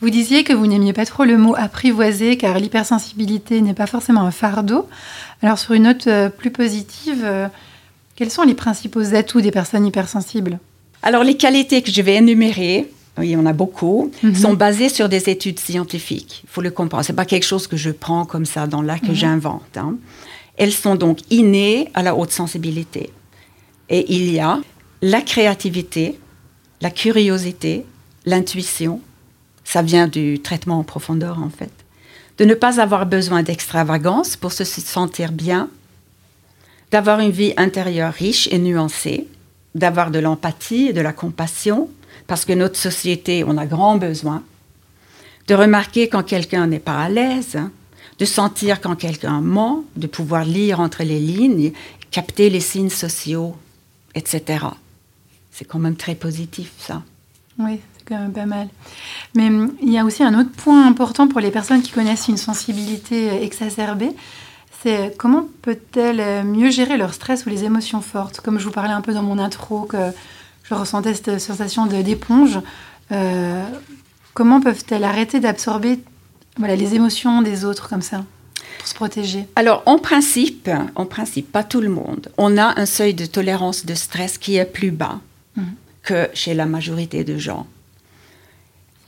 Vous 0.00 0.10
disiez 0.10 0.44
que 0.44 0.52
vous 0.52 0.66
n'aimiez 0.66 0.92
pas 0.92 1.06
trop 1.06 1.24
le 1.24 1.38
mot 1.38 1.54
apprivoiser 1.56 2.36
car 2.36 2.58
l'hypersensibilité 2.58 3.60
n'est 3.62 3.74
pas 3.74 3.86
forcément 3.86 4.20
un 4.20 4.30
fardeau. 4.30 4.86
Alors 5.40 5.58
sur 5.58 5.72
une 5.72 5.84
note 5.84 6.06
euh, 6.08 6.28
plus 6.28 6.50
positive, 6.50 7.22
euh, 7.24 7.48
quels 8.14 8.30
sont 8.30 8.42
les 8.42 8.54
principaux 8.54 9.14
atouts 9.14 9.40
des 9.40 9.50
personnes 9.50 9.86
hypersensibles? 9.86 10.58
Alors 11.02 11.24
les 11.24 11.36
qualités 11.36 11.80
que 11.80 11.90
je 11.90 12.02
vais 12.02 12.16
énumérer 12.16 12.90
il 13.22 13.30
y 13.30 13.36
en 13.36 13.46
a 13.46 13.52
beaucoup, 13.52 14.10
mhm. 14.22 14.34
sont 14.34 14.54
basées 14.54 14.88
sur 14.88 15.08
des 15.08 15.30
études 15.30 15.60
scientifiques. 15.60 16.42
Il 16.44 16.50
faut 16.50 16.62
le 16.62 16.70
comprendre. 16.70 17.04
Ce 17.04 17.12
n'est 17.12 17.16
pas 17.16 17.24
quelque 17.24 17.44
chose 17.44 17.66
que 17.66 17.76
je 17.76 17.90
prends 17.90 18.24
comme 18.24 18.44
ça 18.44 18.66
dans 18.66 18.82
là, 18.82 18.98
que 18.98 19.08
mhm. 19.08 19.14
j'invente. 19.14 19.76
Hein. 19.76 19.96
Elles 20.56 20.72
sont 20.72 20.96
donc 20.96 21.18
innées 21.30 21.90
à 21.94 22.02
la 22.02 22.16
haute 22.16 22.32
sensibilité. 22.32 23.10
Et 23.88 24.12
il 24.12 24.32
y 24.32 24.40
a 24.40 24.60
la 25.02 25.20
créativité, 25.20 26.18
la 26.80 26.90
curiosité, 26.90 27.84
l'intuition. 28.26 29.00
Ça 29.64 29.82
vient 29.82 30.08
du 30.08 30.40
traitement 30.40 30.78
en 30.78 30.84
profondeur, 30.84 31.38
en 31.38 31.50
fait. 31.50 31.72
De 32.38 32.44
ne 32.44 32.54
pas 32.54 32.80
avoir 32.80 33.06
besoin 33.06 33.42
d'extravagance 33.42 34.36
pour 34.36 34.52
se 34.52 34.64
sentir 34.64 35.32
bien. 35.32 35.68
d'avoir 36.90 37.18
une 37.18 37.32
vie 37.32 37.54
intérieure 37.56 38.12
riche 38.12 38.46
et 38.52 38.58
nuancée, 38.58 39.26
d'avoir 39.74 40.12
de 40.12 40.20
l'empathie 40.20 40.88
et 40.90 40.92
de 40.92 41.00
la 41.00 41.12
compassion, 41.12 41.88
parce 42.26 42.44
que 42.44 42.52
notre 42.52 42.76
société, 42.76 43.44
on 43.44 43.56
a 43.56 43.66
grand 43.66 43.96
besoin, 43.96 44.42
de 45.48 45.54
remarquer 45.54 46.08
quand 46.08 46.22
quelqu'un 46.22 46.66
n'est 46.66 46.78
pas 46.78 47.02
à 47.02 47.08
l'aise, 47.08 47.56
hein, 47.56 47.70
de 48.18 48.24
sentir 48.24 48.80
quand 48.80 48.96
quelqu'un 48.96 49.40
ment, 49.40 49.84
de 49.96 50.06
pouvoir 50.06 50.44
lire 50.44 50.80
entre 50.80 51.02
les 51.02 51.18
lignes, 51.18 51.72
capter 52.10 52.48
les 52.48 52.60
signes 52.60 52.90
sociaux, 52.90 53.56
etc. 54.14 54.66
C'est 55.50 55.64
quand 55.64 55.78
même 55.78 55.96
très 55.96 56.14
positif, 56.14 56.72
ça. 56.78 57.02
Oui, 57.58 57.80
c'est 57.96 58.04
quand 58.08 58.18
même 58.18 58.32
pas 58.32 58.46
mal. 58.46 58.68
Mais 59.34 59.48
hum, 59.48 59.74
il 59.82 59.92
y 59.92 59.98
a 59.98 60.04
aussi 60.04 60.22
un 60.22 60.38
autre 60.38 60.50
point 60.50 60.86
important 60.86 61.28
pour 61.28 61.40
les 61.40 61.50
personnes 61.50 61.82
qui 61.82 61.92
connaissent 61.92 62.28
une 62.28 62.36
sensibilité 62.36 63.30
euh, 63.30 63.42
exacerbée, 63.42 64.10
c'est 64.84 64.98
euh, 64.98 65.10
comment 65.16 65.48
peut-elle 65.62 66.20
euh, 66.20 66.42
mieux 66.44 66.70
gérer 66.70 66.96
leur 66.96 67.14
stress 67.14 67.46
ou 67.46 67.48
les 67.48 67.64
émotions 67.64 68.00
fortes? 68.00 68.40
Comme 68.40 68.58
je 68.58 68.64
vous 68.64 68.70
parlais 68.70 68.92
un 68.92 69.00
peu 69.00 69.14
dans 69.14 69.22
mon 69.22 69.38
intro, 69.38 69.82
que 69.82 70.12
je 70.64 70.74
ressentais 70.74 71.14
cette 71.14 71.38
sensation 71.38 71.86
d'éponge, 71.86 72.58
comment 74.34 74.60
peuvent-elles 74.60 75.04
arrêter 75.04 75.40
d'absorber 75.40 76.00
voilà, 76.56 76.76
les 76.76 76.94
émotions 76.94 77.42
des 77.42 77.64
autres 77.64 77.88
comme 77.88 78.02
ça 78.02 78.24
pour 78.78 78.88
se 78.88 78.94
protéger? 78.94 79.46
Alors, 79.56 79.82
en 79.86 79.98
principe, 79.98 80.70
en 80.94 81.06
principe, 81.06 81.50
pas 81.50 81.64
tout 81.64 81.80
le 81.80 81.88
monde. 81.88 82.30
On 82.38 82.58
a 82.58 82.78
un 82.80 82.86
seuil 82.86 83.14
de 83.14 83.26
tolérance 83.26 83.86
de 83.86 83.94
stress 83.94 84.38
qui 84.38 84.56
est 84.56 84.64
plus 84.64 84.90
bas 84.90 85.20
mhm. 85.56 85.66
que 86.02 86.28
chez 86.34 86.54
la 86.54 86.66
majorité 86.66 87.24
de 87.24 87.38
gens. 87.38 87.66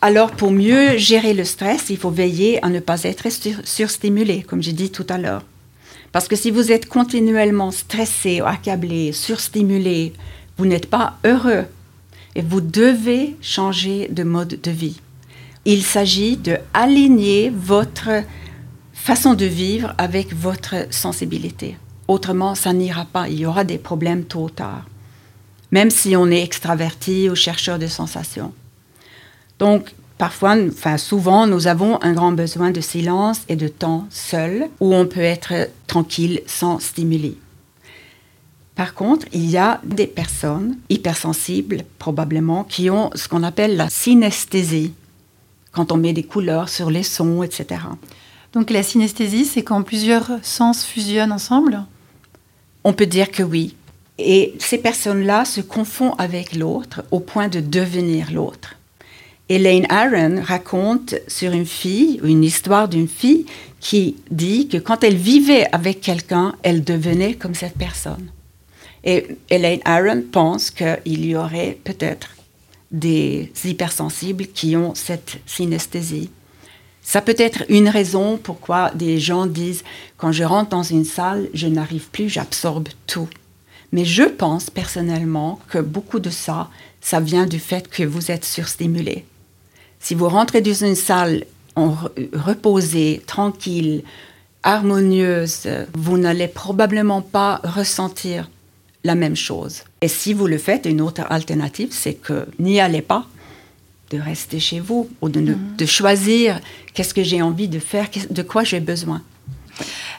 Alors, 0.03 0.33
pour 0.33 0.51
mieux 0.51 0.97
gérer 0.99 1.35
le 1.35 1.45
stress, 1.45 1.87
il 1.89 1.97
faut 1.97 2.11
veiller 2.11 2.63
à 2.65 2.69
ne 2.69 2.81
pas 2.81 3.03
être 3.05 3.27
surstimulé, 3.65 4.43
comme 4.43 4.63
j'ai 4.63 4.73
dit 4.73 4.91
tout 4.91 5.07
à 5.09 5.19
l'heure. 5.19 5.43
Parce 6.13 6.29
que 6.29 6.37
si 6.37 6.51
vous 6.51 6.71
êtes 6.71 6.87
continuellement 6.87 7.71
stressé, 7.71 8.41
accablé, 8.41 9.13
surstimulé, 9.13 10.13
vous 10.57 10.67
n'êtes 10.67 10.89
pas 10.89 11.19
heureux 11.25 11.65
et 12.35 12.43
vous 12.43 12.61
devez 12.61 13.37
changer 13.41 14.09
de 14.09 14.23
mode 14.23 14.61
de 14.63 14.71
vie. 14.71 15.01
Il 15.65 15.83
s'agit 15.83 16.37
de 16.37 16.59
aligner 16.75 17.51
votre 17.51 18.23
façon 18.93 19.35
de 19.35 19.47
vivre 19.47 19.95
avec 19.99 20.35
votre 20.35 20.75
sensibilité. 20.91 21.77
Autrement, 22.09 22.55
ça 22.55 22.73
n'ira 22.73 23.05
pas. 23.05 23.29
Il 23.29 23.41
y 23.41 23.47
aura 23.47 23.65
des 23.65 23.79
problèmes 23.79 24.25
tôt 24.25 24.45
ou 24.45 24.51
tard. 24.51 24.85
Même 25.73 25.91
si 25.91 26.15
on 26.17 26.31
est 26.31 26.43
extraverti 26.43 27.29
ou 27.29 27.35
chercheur 27.35 27.79
de 27.79 27.89
sensations. 27.89 28.53
Donc, 29.59 29.93
parfois, 30.19 30.57
enfin 30.69 30.99
souvent, 30.99 31.47
nous 31.47 31.67
avons 31.67 32.01
un 32.03 32.13
grand 32.13 32.33
besoin 32.33 32.71
de 32.71 32.81
silence 32.81 33.41
et 33.49 33.57
de 33.57 33.69
temps 33.69 34.07
seul, 34.11 34.69
où 34.81 34.95
on 34.95 35.07
peut 35.07 35.21
être 35.21 35.69
tranquille 35.87 36.43
sans 36.47 36.79
stimuli. 36.79 37.39
Par 38.77 38.93
contre, 38.93 39.27
il 39.33 39.49
y 39.49 39.57
a 39.57 39.81
des 39.85 40.07
personnes 40.07 40.77
hypersensibles, 40.91 41.85
probablement, 41.99 42.63
qui 42.63 42.91
ont 42.91 43.11
ce 43.15 43.27
qu'on 43.27 43.43
appelle 43.43 43.77
la 43.77 43.89
synesthésie 43.89 44.93
quand 45.73 45.93
on 45.93 45.97
met 45.97 46.13
des 46.13 46.23
couleurs 46.23 46.69
sur 46.69 46.91
les 46.91 47.03
sons, 47.03 47.43
etc. 47.43 47.81
Donc 48.53 48.71
la 48.71 48.83
synesthésie, 48.83 49.47
c'est 49.47 49.63
quand 49.63 49.83
plusieurs 49.83 50.31
sens 50.43 50.85
fusionnent 50.85 51.33
ensemble? 51.33 51.85
On 52.85 52.93
peut 52.93 53.07
dire 53.07 53.31
que 53.31 53.43
oui. 53.43 53.75
Et 54.19 54.55
ces 54.59 54.79
personnes-là 54.79 55.45
se 55.45 55.61
confondent 55.61 56.15
avec 56.19 56.55
l'autre 56.55 57.03
au 57.11 57.21
point 57.21 57.49
de 57.49 57.61
devenir 57.61 58.31
l'autre. 58.31 58.77
Elaine 59.49 59.87
Aron 59.91 60.43
raconte 60.43 61.15
sur 61.29 61.53
une 61.53 61.67
fille, 61.67 62.21
une 62.25 62.45
histoire 62.45 62.89
d'une 62.89 63.09
fille 63.09 63.47
qui 63.81 64.17
dit 64.31 64.69
que 64.69 64.79
quand 64.79 65.05
elle 65.05 65.17
vivait 65.17 65.67
avec 65.73 66.01
quelqu'un, 66.01 66.55
elle 66.63 66.83
devenait 66.83 67.35
comme 67.35 67.55
cette 67.55 67.77
personne. 67.77 68.31
Et 69.07 69.39
Elaine 69.51 69.81
Aron 69.85 70.25
pense 70.33 70.73
qu'il 70.73 71.25
y 71.25 71.37
aurait 71.37 71.79
peut-être 71.85 72.31
des 72.91 73.53
hypersensibles 73.65 74.49
qui 74.49 74.77
ont 74.77 74.97
cette 74.97 75.39
synesthésie. 75.47 76.31
Ça 77.03 77.21
peut 77.21 77.37
être 77.39 77.63
une 77.69 77.89
raison 77.89 78.37
pourquoi 78.37 78.91
des 78.91 79.21
gens 79.21 79.47
disent 79.47 79.85
quand 80.17 80.33
je 80.33 80.43
rentre 80.43 80.71
dans 80.71 80.83
une 80.83 81.05
salle, 81.05 81.49
je 81.55 81.69
n'arrive 81.69 82.09
plus, 82.11 82.29
j'absorbe 82.29 82.89
tout. 83.07 83.29
Mais 83.93 84.05
je 84.05 84.25
pense 84.25 84.71
personnellement 84.71 85.61
que 85.69 85.79
beaucoup 85.79 86.19
de 86.19 86.31
ça, 86.31 86.69
ça 87.01 87.21
vient 87.21 87.47
du 87.47 87.61
fait 87.61 87.89
que 87.89 88.03
vous 88.03 88.33
êtes 88.33 88.45
surstimulé. 88.45 89.25
Si 90.01 90.17
vous 90.17 90.29
rentrez 90.29 90.61
dans 90.61 90.85
une 90.85 90.97
salle 90.97 91.45
reposée, 91.77 93.23
tranquille, 93.25 94.03
harmonieuse, 94.65 95.69
vous 95.95 96.19
n'allez 96.19 96.49
probablement 96.49 97.23
pas 97.23 97.61
ressentir 97.63 98.51
la 99.07 99.15
même 99.15 99.37
chose. 99.37 99.85
Et 100.01 100.09
si 100.09 100.35
vous 100.35 100.47
le 100.47 100.59
faites, 100.59 100.85
une 100.85 101.01
autre 101.01 101.23
alternative, 101.31 101.89
c'est 101.93 102.15
que 102.15 102.47
n'y 102.59 102.81
allez 102.81 103.03
pas, 103.03 103.27
de 104.11 104.19
rester 104.19 104.61
chez 104.61 104.81
vous 104.81 105.09
ou 105.21 105.29
de, 105.29 105.41
mhm. 105.41 105.59
de 105.79 105.87
choisir 105.87 106.61
qu'est-ce 106.95 107.15
que 107.15 107.25
j'ai 107.25 107.43
envie 107.43 107.69
de 107.69 107.79
faire, 107.79 108.09
de 108.31 108.43
quoi 108.43 108.63
j'ai 108.65 108.81
besoin. 108.81 109.23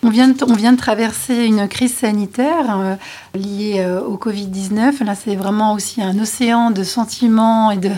On 0.03 0.09
vient, 0.09 0.27
de, 0.27 0.35
on 0.43 0.53
vient 0.53 0.73
de 0.73 0.77
traverser 0.77 1.45
une 1.45 1.67
crise 1.67 1.95
sanitaire 1.95 2.77
euh, 2.79 2.95
liée 3.33 3.79
euh, 3.79 4.01
au 4.01 4.15
Covid-19. 4.17 5.03
Là, 5.03 5.15
c'est 5.15 5.35
vraiment 5.35 5.73
aussi 5.73 6.01
un 6.01 6.17
océan 6.19 6.69
de 6.69 6.83
sentiments 6.83 7.71
et 7.71 7.77
de 7.77 7.89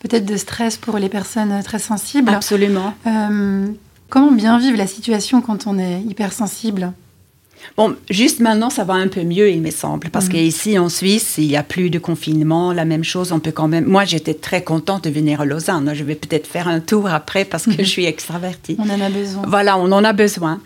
peut-être 0.00 0.24
de 0.24 0.36
stress 0.36 0.76
pour 0.76 0.98
les 0.98 1.08
personnes 1.08 1.62
très 1.64 1.80
sensibles. 1.80 2.32
Absolument. 2.32 2.94
Euh, 3.08 3.66
comment 4.08 4.30
bien 4.30 4.58
vivre 4.58 4.78
la 4.78 4.86
situation 4.86 5.40
quand 5.40 5.66
on 5.66 5.78
est 5.78 6.00
hypersensible? 6.02 6.92
Bon, 7.76 7.94
juste 8.08 8.40
maintenant, 8.40 8.70
ça 8.70 8.84
va 8.84 8.94
un 8.94 9.08
peu 9.08 9.22
mieux, 9.22 9.50
il 9.50 9.60
me 9.60 9.70
semble, 9.70 10.10
parce 10.10 10.26
mm. 10.26 10.30
qu'ici 10.30 10.78
en 10.78 10.88
Suisse, 10.88 11.34
il 11.38 11.48
n'y 11.48 11.56
a 11.56 11.62
plus 11.62 11.90
de 11.90 11.98
confinement, 11.98 12.72
la 12.72 12.84
même 12.84 13.04
chose, 13.04 13.32
on 13.32 13.40
peut 13.40 13.52
quand 13.52 13.68
même. 13.68 13.86
Moi, 13.86 14.04
j'étais 14.04 14.34
très 14.34 14.62
contente 14.62 15.04
de 15.04 15.10
venir 15.10 15.40
à 15.40 15.44
Lausanne. 15.44 15.90
Je 15.94 16.04
vais 16.04 16.14
peut-être 16.14 16.46
faire 16.46 16.68
un 16.68 16.80
tour 16.80 17.08
après 17.08 17.44
parce 17.44 17.64
que 17.64 17.72
je 17.78 17.82
suis 17.84 18.06
extravertie. 18.06 18.76
On 18.78 18.90
en 18.90 19.00
a 19.00 19.08
besoin. 19.08 19.42
Voilà, 19.46 19.78
on 19.78 19.92
en 19.92 20.04
a 20.04 20.12
besoin. 20.12 20.60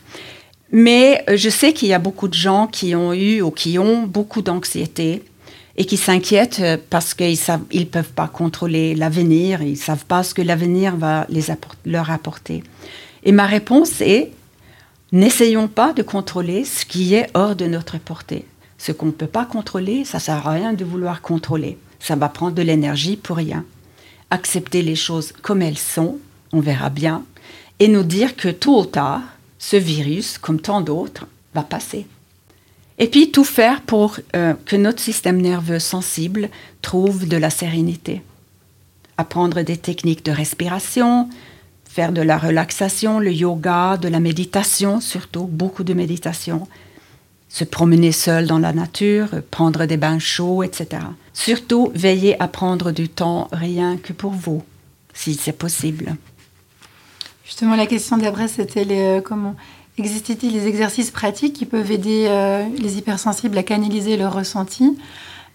Mais 0.73 1.23
euh, 1.29 1.37
je 1.37 1.51
sais 1.51 1.73
qu'il 1.73 1.89
y 1.89 1.93
a 1.93 1.99
beaucoup 1.99 2.29
de 2.29 2.35
gens 2.35 2.67
qui 2.67 2.95
ont 2.95 3.13
eu 3.13 3.43
ou 3.43 3.51
qui 3.51 3.79
ont 3.79 4.03
beaucoup 4.03 4.43
d'anxiété 4.43 5.23
et 5.77 5.85
qui 5.85 5.97
s'inquiètent 5.97 6.61
euh, 6.61 6.77
parce 6.91 7.15
qu'ils 7.15 7.39
ne 7.49 7.57
ils 7.71 7.87
peuvent 7.87 8.13
pas 8.13 8.29
contrôler 8.29 8.95
l'avenir, 8.95 9.63
ils 9.63 9.73
ne 9.73 9.77
savent 9.77 10.05
pas 10.05 10.23
ce 10.23 10.35
que 10.35 10.43
l'avenir 10.43 10.97
va 10.97 11.27
les 11.29 11.45
leur 11.85 12.11
apporter. 12.11 12.63
Et 13.25 13.33
ma 13.33 13.47
réponse 13.47 14.01
est 14.01 14.33
N'essayons 15.13 15.69
pas 15.69 15.93
de 15.93 16.03
contrôler 16.03 16.65
ce 16.65 16.85
qui 16.85 17.15
est 17.15 17.31
hors 17.35 17.57
de 17.57 17.67
notre 17.67 17.99
portée. 17.99 18.47
Ce 18.79 18.93
qu'on 18.93 19.07
ne 19.07 19.13
peut 19.13 19.27
pas 19.27 19.45
contrôler, 19.45 20.05
ça 20.05 20.19
ne 20.19 20.23
sert 20.23 20.47
à 20.47 20.53
rien 20.53 20.73
de 20.73 20.85
vouloir 20.85 21.23
contrôler. 21.23 21.79
Ça 22.01 22.17
va 22.17 22.29
prendre 22.29 22.55
de 22.55 22.63
l'énergie 22.63 23.17
pour 23.17 23.37
rien. 23.37 23.65
Accepter 24.31 24.83
les 24.83 24.97
choses 24.97 25.33
comme 25.43 25.63
elles 25.63 25.79
sont, 25.79 26.19
on 26.53 26.61
verra 26.61 26.91
bien, 26.91 27.25
et 27.79 27.89
nous 27.89 28.03
dire 28.03 28.37
que 28.37 28.49
tôt 28.49 28.81
ou 28.81 28.87
tard, 28.87 29.23
ce 29.59 29.77
virus, 29.77 30.39
comme 30.39 30.61
tant 30.61 30.81
d'autres, 30.81 31.27
va 31.55 31.63
passer. 31.63 32.07
Et 32.99 33.09
puis 33.09 33.31
tout 33.31 33.45
faire 33.45 33.81
pour 33.81 34.19
euh, 34.37 34.55
que 34.67 34.77
notre 34.77 35.01
système 35.01 35.41
nerveux 35.41 35.79
sensible 35.79 36.49
trouve 36.83 37.27
de 37.27 37.37
la 37.37 37.51
sérénité. 37.51 38.23
Apprendre 39.17 39.63
des 39.63 39.77
techniques 39.77 40.25
de 40.25 40.33
respiration, 40.33 41.29
faire 41.95 42.11
de 42.11 42.23
la 42.23 42.39
relaxation, 42.39 43.21
le 43.21 43.31
yoga, 43.31 43.97
de 43.97 44.09
la 44.09 44.19
méditation, 44.19 45.01
surtout 45.01 45.45
beaucoup 45.45 45.85
de 45.85 45.95
méditation, 45.95 46.67
se 47.49 47.63
promener 47.63 48.11
seul 48.11 48.49
dans 48.49 48.59
la 48.59 48.73
nature, 48.73 49.29
prendre 49.53 49.87
des 49.87 49.97
bains 49.97 50.19
chauds, 50.19 50.65
etc. 50.65 51.03
Surtout, 51.33 51.93
veiller 51.95 52.35
à 52.43 52.49
prendre 52.49 52.91
du 52.91 53.09
temps 53.09 53.47
rien 53.53 53.97
que 53.97 54.13
pour 54.13 54.33
vous, 54.33 54.65
si 55.13 55.35
c'est 55.35 55.53
possible. 55.53 56.17
Justement, 57.45 57.77
la 57.77 57.87
question 57.87 58.17
d'après, 58.17 58.49
c'était 58.49 58.85
euh, 58.91 59.21
comment 59.21 59.55
existait-il 59.97 60.53
des 60.53 60.67
exercices 60.67 61.13
pratiques 61.13 61.53
qui 61.53 61.65
peuvent 61.65 61.93
aider 61.93 62.27
euh, 62.29 62.65
les 62.77 62.99
hypersensibles 62.99 63.57
à 63.57 63.63
canaliser 63.63 64.17
leurs 64.17 64.35
ressentis 64.35 64.99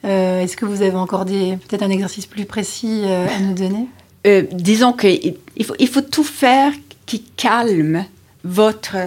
euh, 0.05 0.39
Est-ce 0.39 0.55
que 0.55 0.65
vous 0.65 0.84
avez 0.84 0.96
encore 0.96 1.25
peut-être 1.25 1.84
un 1.84 1.89
exercice 1.89 2.27
plus 2.27 2.46
précis 2.46 3.03
à 3.03 3.41
nous 3.41 3.55
donner? 3.55 3.89
Euh, 4.27 4.43
disons 4.51 4.93
qu'il 4.93 5.35
faut, 5.65 5.75
il 5.79 5.88
faut 5.88 6.01
tout 6.01 6.23
faire 6.23 6.73
qui 7.05 7.23
calme 7.23 8.05
votre 8.43 8.97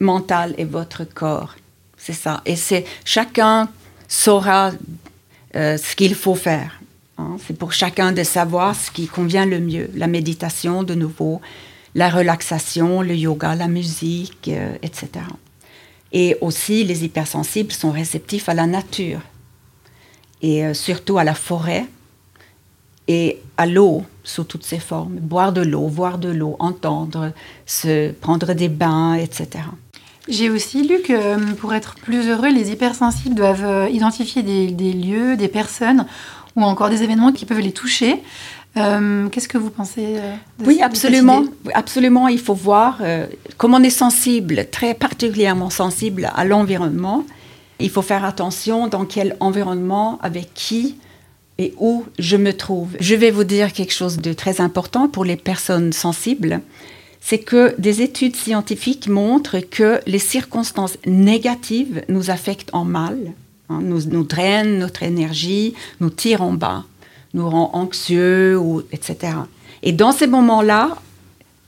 mental 0.00 0.54
et 0.58 0.64
votre 0.64 1.04
corps. 1.04 1.56
C'est 1.96 2.12
ça. 2.12 2.42
Et 2.46 2.56
c'est 2.56 2.84
chacun 3.04 3.68
saura 4.06 4.72
euh, 5.56 5.76
ce 5.76 5.96
qu'il 5.96 6.14
faut 6.14 6.34
faire. 6.34 6.80
Hein. 7.16 7.36
C'est 7.46 7.56
pour 7.56 7.72
chacun 7.72 8.12
de 8.12 8.22
savoir 8.22 8.76
ce 8.76 8.90
qui 8.90 9.06
convient 9.06 9.46
le 9.46 9.58
mieux. 9.58 9.90
La 9.94 10.06
méditation, 10.06 10.82
de 10.82 10.94
nouveau, 10.94 11.40
la 11.94 12.10
relaxation, 12.10 13.02
le 13.02 13.14
yoga, 13.14 13.54
la 13.54 13.68
musique, 13.68 14.48
euh, 14.48 14.76
etc. 14.82 15.08
Et 16.12 16.36
aussi, 16.40 16.84
les 16.84 17.04
hypersensibles 17.04 17.72
sont 17.72 17.90
réceptifs 17.90 18.48
à 18.48 18.54
la 18.54 18.66
nature 18.66 19.20
et 20.40 20.72
surtout 20.72 21.18
à 21.18 21.24
la 21.24 21.34
forêt 21.34 21.84
et 23.08 23.38
à 23.56 23.66
l'eau 23.66 24.04
sous 24.22 24.44
toutes 24.44 24.64
ses 24.64 24.78
formes. 24.78 25.14
Boire 25.14 25.52
de 25.52 25.62
l'eau, 25.62 25.86
voir 25.88 26.18
de 26.18 26.28
l'eau, 26.28 26.56
entendre, 26.58 27.32
se 27.66 28.12
prendre 28.12 28.52
des 28.52 28.68
bains, 28.68 29.14
etc. 29.14 29.48
J'ai 30.28 30.50
aussi 30.50 30.86
lu 30.86 31.00
que 31.00 31.14
euh, 31.14 31.54
pour 31.58 31.72
être 31.72 31.94
plus 31.94 32.28
heureux, 32.28 32.50
les 32.50 32.70
hypersensibles 32.70 33.34
doivent 33.34 33.64
euh, 33.64 33.88
identifier 33.88 34.42
des, 34.42 34.68
des 34.68 34.92
lieux, 34.92 35.36
des 35.36 35.48
personnes 35.48 36.06
ou 36.54 36.62
encore 36.62 36.90
des 36.90 37.02
événements 37.02 37.32
qui 37.32 37.46
peuvent 37.46 37.60
les 37.60 37.72
toucher. 37.72 38.22
Euh, 38.76 39.28
Qu'est-ce 39.28 39.48
que 39.48 39.58
vous 39.58 39.70
pensez 39.70 40.16
de 40.58 40.64
Oui, 40.64 40.80
absolument. 40.82 41.42
idée 41.42 41.50
Absolument, 41.74 42.28
il 42.28 42.38
faut 42.38 42.54
voir 42.54 42.98
euh, 43.00 43.26
comme 43.56 43.74
on 43.74 43.82
est 43.82 43.90
sensible, 43.90 44.66
très 44.70 44.94
particulièrement 44.94 45.70
sensible 45.70 46.30
à 46.34 46.44
l'environnement. 46.44 47.24
Il 47.80 47.90
faut 47.90 48.02
faire 48.02 48.24
attention 48.24 48.88
dans 48.88 49.04
quel 49.04 49.36
environnement, 49.40 50.18
avec 50.22 50.52
qui 50.54 50.96
et 51.58 51.74
où 51.76 52.04
je 52.18 52.36
me 52.36 52.56
trouve. 52.56 52.96
Je 53.00 53.14
vais 53.14 53.30
vous 53.30 53.44
dire 53.44 53.72
quelque 53.72 53.92
chose 53.92 54.18
de 54.18 54.32
très 54.32 54.60
important 54.60 55.08
pour 55.08 55.24
les 55.24 55.36
personnes 55.36 55.92
sensibles. 55.92 56.60
C'est 57.20 57.38
que 57.38 57.74
des 57.78 58.00
études 58.00 58.36
scientifiques 58.36 59.08
montrent 59.08 59.58
que 59.58 60.00
les 60.06 60.20
circonstances 60.20 60.96
négatives 61.04 62.04
nous 62.08 62.30
affectent 62.30 62.72
en 62.72 62.84
mal, 62.84 63.18
hein, 63.68 63.80
nous, 63.82 64.02
nous 64.06 64.22
drainent 64.22 64.78
notre 64.78 65.02
énergie, 65.02 65.74
nous 66.00 66.10
tirent 66.10 66.42
en 66.42 66.52
bas, 66.52 66.84
nous 67.34 67.50
rend 67.50 67.70
anxieux, 67.74 68.56
ou, 68.56 68.82
etc. 68.92 69.32
Et 69.82 69.92
dans 69.92 70.12
ces 70.12 70.28
moments-là, 70.28 70.96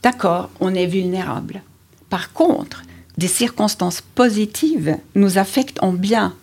d'accord, 0.01 0.49
on 0.61 0.73
est 0.73 0.87
vulnérable. 0.87 1.61
Par 2.09 2.31
contre, 2.31 2.83
des 3.17 3.27
circonstances 3.27 4.01
positives 4.01 4.97
nous 5.15 5.37
affectent 5.37 5.83
en 5.83 5.91
bien. 5.91 6.33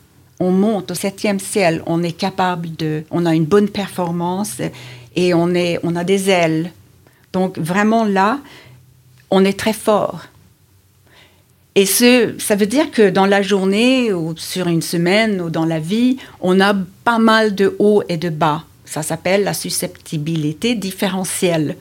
On 0.40 0.50
monte 0.50 0.92
au 0.92 0.94
septième 0.94 1.40
ciel, 1.40 1.82
on 1.86 2.02
est 2.02 2.12
capable 2.12 2.74
de, 2.76 3.04
on 3.10 3.26
a 3.26 3.34
une 3.34 3.44
bonne 3.44 3.68
performance 3.68 4.58
et 5.16 5.34
on, 5.34 5.54
est, 5.54 5.80
on 5.82 5.96
a 5.96 6.04
des 6.04 6.30
ailes. 6.30 6.72
Donc 7.32 7.58
vraiment 7.58 8.04
là, 8.04 8.38
on 9.30 9.44
est 9.44 9.58
très 9.58 9.72
fort. 9.72 10.22
Et 11.74 11.86
ce, 11.86 12.34
ça 12.38 12.56
veut 12.56 12.66
dire 12.66 12.90
que 12.90 13.08
dans 13.08 13.26
la 13.26 13.42
journée 13.42 14.12
ou 14.12 14.34
sur 14.36 14.66
une 14.66 14.82
semaine 14.82 15.40
ou 15.40 15.50
dans 15.50 15.64
la 15.64 15.78
vie, 15.78 16.16
on 16.40 16.60
a 16.60 16.74
pas 17.04 17.18
mal 17.18 17.54
de 17.54 17.76
hauts 17.78 18.02
et 18.08 18.16
de 18.16 18.30
bas. 18.30 18.64
Ça 18.84 19.02
s'appelle 19.02 19.44
la 19.44 19.54
susceptibilité 19.54 20.74
différentielle. 20.74 21.76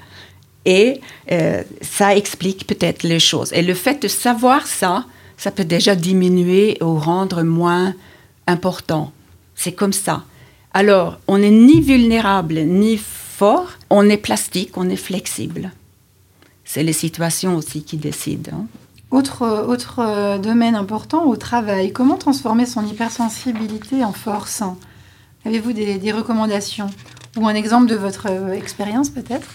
Et 0.65 1.01
euh, 1.31 1.63
ça 1.81 2.15
explique 2.15 2.67
peut-être 2.67 3.03
les 3.03 3.19
choses. 3.19 3.53
Et 3.53 3.61
le 3.61 3.73
fait 3.73 4.01
de 4.01 4.07
savoir 4.07 4.67
ça, 4.67 5.05
ça 5.37 5.49
peut 5.49 5.65
déjà 5.65 5.95
diminuer 5.95 6.77
ou 6.81 6.99
rendre 6.99 7.43
moins 7.43 7.95
important. 8.47 9.11
C'est 9.55 9.73
comme 9.73 9.93
ça. 9.93 10.23
Alors, 10.73 11.19
on 11.27 11.37
n'est 11.39 11.51
ni 11.51 11.81
vulnérable 11.81 12.59
ni 12.61 12.97
fort, 12.97 13.69
on 13.89 14.09
est 14.09 14.17
plastique, 14.17 14.77
on 14.77 14.89
est 14.89 14.95
flexible. 14.95 15.71
C'est 16.65 16.83
les 16.83 16.93
situations 16.93 17.55
aussi 17.55 17.83
qui 17.83 17.97
décident. 17.97 18.51
hein. 18.53 18.65
Autre, 19.09 19.65
autre 19.67 19.99
euh, 19.99 20.37
domaine 20.37 20.75
important 20.75 21.25
au 21.25 21.37
travail, 21.37 21.93
comment 21.93 22.17
transformer 22.17 22.65
son 22.65 22.85
hypersensibilité 22.85 24.03
en 24.03 24.11
force? 24.11 24.63
Avez-vous 25.45 25.71
des, 25.71 25.97
des 25.97 26.11
recommandations? 26.11 26.89
Ou 27.37 27.47
un 27.47 27.55
exemple 27.55 27.87
de 27.87 27.95
votre 27.95 28.27
euh, 28.29 28.51
expérience 28.51 29.09
peut-être? 29.09 29.47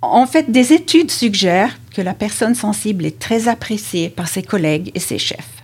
En 0.00 0.26
fait, 0.26 0.50
des 0.50 0.72
études 0.72 1.10
suggèrent 1.10 1.78
que 1.94 2.00
la 2.00 2.14
personne 2.14 2.54
sensible 2.54 3.04
est 3.04 3.18
très 3.18 3.48
appréciée 3.48 4.08
par 4.08 4.28
ses 4.28 4.42
collègues 4.42 4.90
et 4.94 5.00
ses 5.00 5.18
chefs. 5.18 5.59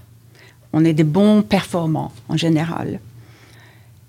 On 0.78 0.84
est 0.84 0.92
des 0.92 1.04
bons 1.04 1.40
performants 1.40 2.12
en 2.28 2.36
général. 2.36 3.00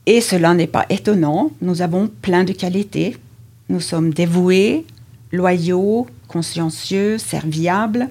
Et 0.06 0.20
cela 0.20 0.54
n'est 0.54 0.68
pas 0.68 0.86
étonnant. 0.90 1.50
Nous 1.62 1.82
avons 1.82 2.10
plein 2.22 2.44
de 2.44 2.52
qualités. 2.52 3.16
Nous 3.70 3.80
sommes 3.80 4.14
dévoués, 4.14 4.86
loyaux, 5.32 6.08
consciencieux, 6.28 7.20
serviables. 7.20 8.10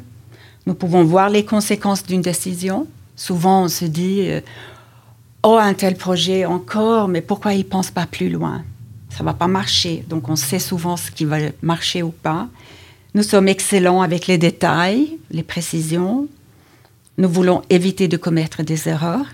Nous 0.64 0.72
pouvons 0.72 1.04
voir 1.04 1.28
les 1.28 1.44
conséquences 1.44 2.02
d'une 2.02 2.22
décision. 2.22 2.86
Souvent, 3.14 3.64
on 3.64 3.68
se 3.68 3.84
dit 3.84 4.22
euh, 4.22 4.40
Oh, 5.42 5.58
un 5.60 5.74
tel 5.74 5.94
projet 5.94 6.46
encore, 6.46 7.08
mais 7.08 7.20
pourquoi 7.20 7.52
il 7.52 7.58
ne 7.58 7.64
pense 7.64 7.90
pas 7.90 8.06
plus 8.06 8.30
loin? 8.30 8.64
Ça 9.10 9.18
ne 9.18 9.26
va 9.26 9.34
pas 9.34 9.48
marcher. 9.48 10.02
Donc, 10.08 10.30
on 10.30 10.36
sait 10.36 10.58
souvent 10.58 10.96
ce 10.96 11.10
qui 11.10 11.26
va 11.26 11.36
marcher 11.60 12.02
ou 12.02 12.10
pas. 12.10 12.48
Nous 13.14 13.22
sommes 13.22 13.48
excellents 13.48 14.00
avec 14.00 14.26
les 14.26 14.38
détails, 14.38 15.18
les 15.30 15.42
précisions. 15.42 16.26
Nous 17.18 17.28
voulons 17.28 17.62
éviter 17.70 18.08
de 18.08 18.16
commettre 18.16 18.62
des 18.62 18.88
erreurs. 18.88 19.26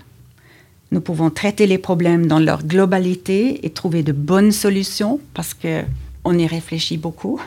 Nous 0.91 1.01
pouvons 1.01 1.29
traiter 1.29 1.67
les 1.67 1.77
problèmes 1.77 2.27
dans 2.27 2.39
leur 2.39 2.63
globalité 2.63 3.65
et 3.65 3.71
trouver 3.71 4.03
de 4.03 4.13
bonnes 4.13 4.51
solutions 4.51 5.19
parce 5.33 5.53
qu'on 5.53 6.37
y 6.37 6.47
réfléchit 6.47 6.97
beaucoup. 6.97 7.41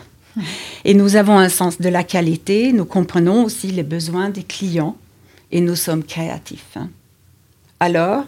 Et 0.84 0.92
nous 0.92 1.16
avons 1.16 1.38
un 1.38 1.48
sens 1.48 1.80
de 1.80 1.88
la 1.88 2.04
qualité, 2.04 2.72
nous 2.72 2.84
comprenons 2.84 3.44
aussi 3.44 3.68
les 3.68 3.82
besoins 3.82 4.28
des 4.28 4.42
clients 4.42 4.96
et 5.52 5.62
nous 5.62 5.76
sommes 5.76 6.04
créatifs. 6.04 6.76
Alors, 7.80 8.24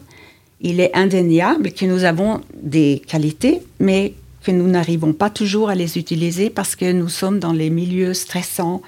il 0.61 0.81
est 0.81 0.97
indéniable 0.97 1.73
que 1.73 1.85
nous 1.85 2.05
avons 2.05 2.41
des 2.63 3.03
qualités, 3.07 3.61
mais 3.79 4.15
que 4.43 4.51
nous 4.51 4.67
n'arrivons 4.67 5.13
pas 5.13 5.29
toujours 5.29 5.69
à 5.69 5.75
les 5.75 5.99
utiliser 5.99 6.49
parce 6.49 6.75
que 6.75 6.91
nous 6.91 7.09
sommes 7.09 7.39
dans 7.39 7.53
les 7.53 7.69
milieux 7.69 8.15
stressants 8.15 8.81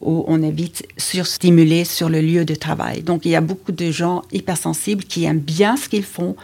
où 0.00 0.24
on 0.28 0.38
vite 0.50 0.86
surstimulé 0.96 1.84
sur 1.84 2.08
le 2.08 2.20
lieu 2.20 2.44
de 2.44 2.54
travail. 2.54 3.02
Donc, 3.02 3.24
il 3.24 3.30
y 3.30 3.36
a 3.36 3.40
beaucoup 3.40 3.72
de 3.72 3.90
gens 3.90 4.22
hypersensibles 4.32 5.04
qui 5.04 5.24
aiment 5.24 5.40
bien 5.40 5.76
ce 5.76 5.88
qu'ils 5.88 6.04
font, 6.04 6.36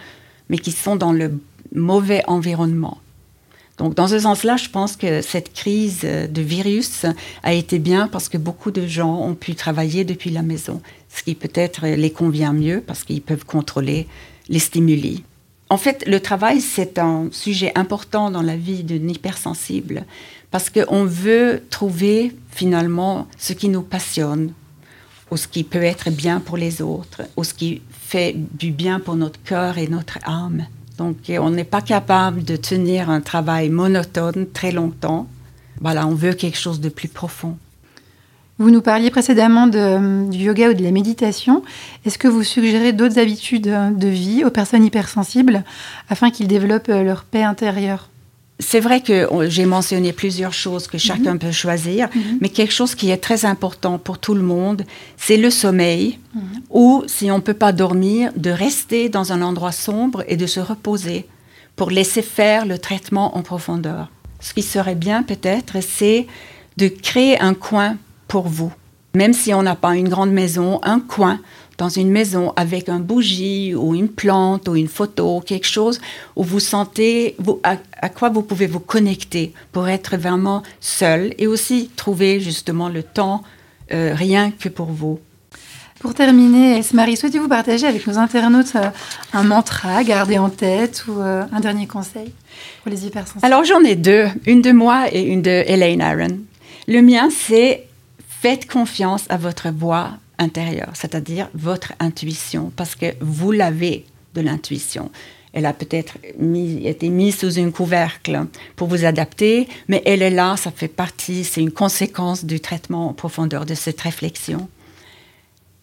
mais 0.49 0.59
qui 0.59 0.73
sont 0.73 0.97
dans 0.97 1.13
le 1.13 1.39
mauvais 1.73 2.23
environnement. 2.27 2.99
Donc, 3.79 3.95
dans 3.95 4.07
ce 4.07 4.21
sens-là, 4.21 4.57
je 4.57 4.69
pense 4.69 4.97
que 4.97 5.21
cette 5.21 5.53
crise 5.53 6.03
de 6.03 6.43
virus 6.43 7.07
a 7.43 7.53
été 7.53 7.79
bien 7.79 8.07
parce 8.07 8.29
que 8.29 8.39
beaucoup 8.39 8.71
de 8.71 8.87
gens 8.87 9.21
ont 9.21 9.35
pu 9.35 9.55
travailler 9.55 10.05
depuis 10.05 10.31
la 10.31 10.43
maison, 10.43 10.81
ce 11.09 11.23
qui 11.23 11.35
peut-être 11.35 11.87
les 11.87 12.11
convient 12.11 12.53
mieux 12.53 12.83
parce 12.85 13.03
qu'ils 13.03 13.23
peuvent 13.23 13.45
contrôler 13.45 14.07
les 14.49 14.61
stimuli. 14.61 15.25
En 15.71 15.77
fait, 15.77 16.05
le 16.07 16.21
travail, 16.21 16.61
c'est 16.61 16.99
un 16.99 17.29
sujet 17.33 17.73
important 17.75 18.31
dans 18.31 18.43
la 18.43 18.57
vie 18.57 18.85
d'une 18.85 19.11
hypersensible 19.11 20.05
parce 20.55 20.71
qu'on 20.71 21.05
veut 21.05 21.65
trouver 21.69 22.33
finalement 22.53 23.27
ce 23.37 23.53
qui 23.55 23.69
nous 23.69 23.83
passionne 23.83 24.53
ou 25.33 25.37
ce 25.37 25.49
qui 25.49 25.65
peut 25.65 25.83
être 25.83 26.11
bien 26.11 26.39
pour 26.39 26.57
les 26.57 26.81
autres 26.81 27.23
ou 27.37 27.43
ce 27.43 27.53
qui 27.55 27.83
fait 27.91 28.37
du 28.37 28.71
bien 28.71 29.01
pour 29.01 29.17
notre 29.17 29.43
cœur 29.43 29.79
et 29.79 29.89
notre 29.89 30.19
âme. 30.23 30.67
Donc, 30.97 31.17
euh, 31.29 31.39
on 31.41 31.51
n'est 31.51 31.65
pas 31.65 31.81
capable 31.83 32.45
de 32.45 32.55
tenir 32.55 33.11
un 33.11 33.21
travail 33.21 33.69
monotone 33.69 34.47
très 34.49 34.71
longtemps. 34.71 35.27
Voilà, 35.81 36.07
on 36.07 36.15
veut 36.15 36.35
quelque 36.35 36.57
chose 36.57 36.79
de 36.81 36.89
plus 36.89 37.09
profond. 37.09 37.59
Vous 38.59 38.71
nous 38.71 38.81
parliez 38.81 39.11
précédemment 39.11 39.67
de- 39.67 40.31
du 40.31 40.39
yoga 40.39 40.71
ou 40.71 40.75
de 40.75 40.85
la 40.85 40.93
méditation. 40.93 41.65
Est-ce 42.07 42.17
que 42.17 42.29
vous 42.29 42.45
suggérez 42.45 42.93
d'autres 42.93 43.19
habitudes 43.19 43.67
euh, 43.67 43.91
de 43.91 44.07
vie 44.07 44.45
aux 44.45 44.51
personnes 44.51 44.85
hypersensibles 44.85 45.65
afin 46.09 46.31
qu'ils 46.31 46.47
développent 46.47 46.91
euh, 46.91 47.03
leur 47.03 47.25
paix 47.25 47.43
intérieure? 47.43 48.09
C'est 48.61 48.79
vrai 48.81 49.01
que 49.01 49.29
j'ai 49.49 49.67
mentionné 49.67 50.13
plusieurs 50.13 50.53
choses 50.53 50.87
que 50.87 50.97
chacun 50.97 51.37
peut 51.37 51.51
choisir, 51.51 52.09
mais 52.41 52.49
quelque 52.49 52.73
chose 52.73 52.95
qui 52.95 53.11
est 53.11 53.17
très 53.17 53.45
important 53.45 53.99
pour 53.99 54.19
tout 54.19 54.35
le 54.35 54.43
monde, 54.43 54.85
c'est 55.17 55.37
le 55.37 55.51
sommeil, 55.51 56.19
ou 56.71 57.03
si 57.07 57.31
on 57.33 57.37
ne 57.37 57.43
peut 57.43 57.55
pas 57.55 57.73
dormir, 57.73 58.31
de 58.37 58.51
rester 58.51 59.09
dans 59.09 59.33
un 59.33 59.43
endroit 59.43 59.73
sombre 59.73 60.23
et 60.29 60.37
de 60.37 60.47
se 60.47 60.61
reposer 60.61 61.27
pour 61.75 61.91
laisser 61.91 62.23
faire 62.23 62.65
le 62.65 62.79
traitement 62.79 63.37
en 63.37 63.43
profondeur. 63.43 64.09
Ce 64.39 64.55
qui 64.55 64.63
serait 64.63 64.95
bien 64.95 65.25
peut-être, 65.25 65.79
c'est 65.83 66.27
de 66.77 66.89
créer 66.89 67.41
un 67.41 67.55
coin 67.55 67.97
pour 68.29 68.47
vous. 68.47 68.73
Même 69.15 69.33
si 69.33 69.55
on 69.55 69.63
n'a 69.63 69.77
pas 69.77 69.97
une 69.97 70.09
grande 70.09 70.33
maison, 70.33 70.81
un 70.83 71.01
coin 71.01 71.41
dans 71.79 71.89
une 71.89 72.11
maison 72.11 72.53
avec 72.57 72.89
un 72.89 73.01
bougie 73.01 73.75
ou 73.75 73.95
une 73.95 74.09
plante 74.09 74.69
ou 74.69 74.77
une 74.77 74.89
photo, 74.89 75.41
quelque 75.41 75.67
chose 75.67 76.01
où 76.37 76.45
vous 76.45 76.61
sentez 76.61 77.35
vous, 77.39 77.61
à, 77.63 77.77
à 78.01 78.09
quoi 78.09 78.29
vous 78.29 78.43
pouvez 78.43 78.67
vous 78.67 78.81
connecter 78.81 79.53
pour 79.73 79.89
être 79.89 80.17
vraiment 80.17 80.63
seul 80.81 81.35
et 81.39 81.47
aussi 81.47 81.91
trouver 81.97 82.41
justement 82.41 82.89
le 82.89 83.03
temps 83.03 83.43
euh, 83.93 84.13
rien 84.15 84.51
que 84.51 84.69
pour 84.69 84.87
vous. 84.87 85.19
Pour 86.01 86.13
terminer, 86.13 86.79
Esmarie, 86.79 87.17
souhaitez-vous 87.17 87.49
partager 87.49 87.87
avec 87.87 88.07
nos 88.07 88.19
internautes 88.19 88.77
euh, 88.77 88.91
un 89.33 89.43
mantra 89.43 89.97
à 89.97 90.05
garder 90.05 90.39
en 90.39 90.51
tête 90.51 91.05
ou 91.09 91.21
euh, 91.21 91.45
un 91.51 91.61
dernier 91.61 91.87
conseil 91.87 92.31
pour 92.83 92.93
les 92.93 93.07
hypersensibles? 93.07 93.47
Alors 93.47 93.65
j'en 93.65 93.81
ai 93.81 93.97
deux, 93.97 94.27
une 94.47 94.61
de 94.61 94.73
moi 94.73 95.07
et 95.11 95.23
une 95.23 95.41
de 95.41 95.65
Elaine 95.67 96.03
Aaron. 96.03 96.39
Le 96.89 97.01
mien, 97.01 97.31
c'est 97.31 97.87
faites 98.43 98.71
confiance 98.71 99.25
à 99.31 99.39
votre 99.39 99.71
voix 99.71 100.11
intérieure, 100.39 100.93
c'est-à-dire 100.95 101.49
votre 101.55 101.93
intuition, 102.01 102.73
parce 102.75 102.95
que 102.95 103.07
vous 103.21 103.53
l'avez 103.53 104.05
de 104.35 104.41
l'intuition. 104.41 105.11
Elle 105.53 105.67
a 105.67 105.73
peut-être 105.73 106.19
été 106.85 107.09
mise 107.09 107.39
sous 107.39 107.61
un 107.61 107.71
couvercle 107.71 108.47
pour 108.75 108.89
vous 108.89 109.05
adapter, 109.05 109.69
mais 109.87 110.03
elle 110.05 110.23
est 110.23 110.31
là, 110.31 110.57
ça 110.57 110.73
fait 110.73 110.89
partie, 110.89 111.45
c'est 111.45 111.61
une 111.61 111.71
conséquence 111.71 112.45
du 112.45 112.59
traitement 112.59 113.09
en 113.09 113.13
profondeur 113.13 113.65
de 113.65 113.75
cette 113.75 114.01
réflexion. 114.01 114.69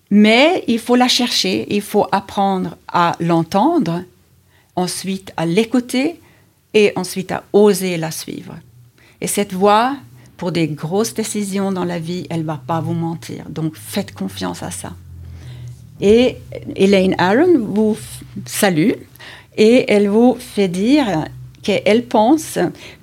Mais 0.10 0.66
il 0.68 0.80
faut 0.80 0.98
la 0.98 1.08
chercher, 1.08 1.74
il 1.74 1.82
faut 1.82 2.06
apprendre 2.12 2.76
à 2.90 3.16
l'entendre, 3.22 4.04
ensuite 4.76 5.32
à 5.38 5.46
l'écouter 5.46 6.20
et 6.74 6.92
ensuite 6.98 7.32
à 7.32 7.44
oser 7.54 7.96
la 7.96 8.12
suivre. 8.12 8.56
Et 9.22 9.28
cette 9.28 9.54
voix, 9.54 9.96
pour 10.42 10.52
des 10.52 10.70
grosses 10.70 11.14
décisions 11.14 11.72
dans 11.72 11.86
la 11.86 12.00
vie, 12.00 12.26
elle 12.32 12.44
va 12.44 12.60
pas 12.66 12.82
vous 12.82 12.96
mentir. 12.96 13.48
Donc 13.48 13.76
faites 13.76 14.12
confiance 14.12 14.64
à 14.64 14.72
ça. 14.72 14.94
Et 16.02 16.38
Elaine 16.76 17.14
Aaron 17.20 17.60
vous 17.60 17.96
salue 18.48 18.94
et 19.56 19.86
elle 19.88 20.10
vous 20.10 20.36
fait 20.40 20.68
dire 20.68 21.06
qu'elle 21.62 22.06
pense 22.06 22.58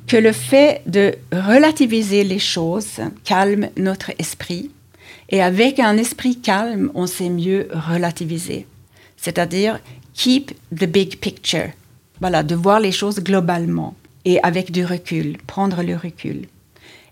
que 0.08 0.16
le 0.16 0.32
fait 0.32 0.82
de 0.86 1.14
relativiser 1.30 2.24
les 2.24 2.40
choses 2.40 2.98
calme 3.22 3.68
notre 3.76 4.10
esprit. 4.18 4.72
Et 5.28 5.40
avec 5.40 5.78
un 5.78 5.96
esprit 5.96 6.40
calme, 6.40 6.90
on 6.96 7.06
sait 7.06 7.30
mieux 7.30 7.68
relativiser. 7.70 8.66
C'est-à-dire, 9.16 9.78
keep 10.12 10.50
the 10.76 10.86
big 10.86 11.20
picture. 11.20 11.70
Voilà, 12.18 12.42
de 12.42 12.56
voir 12.56 12.80
les 12.80 12.90
choses 12.90 13.20
globalement 13.20 13.94
et 14.24 14.42
avec 14.42 14.72
du 14.72 14.84
recul, 14.84 15.38
prendre 15.46 15.84
le 15.84 15.94
recul. 15.94 16.48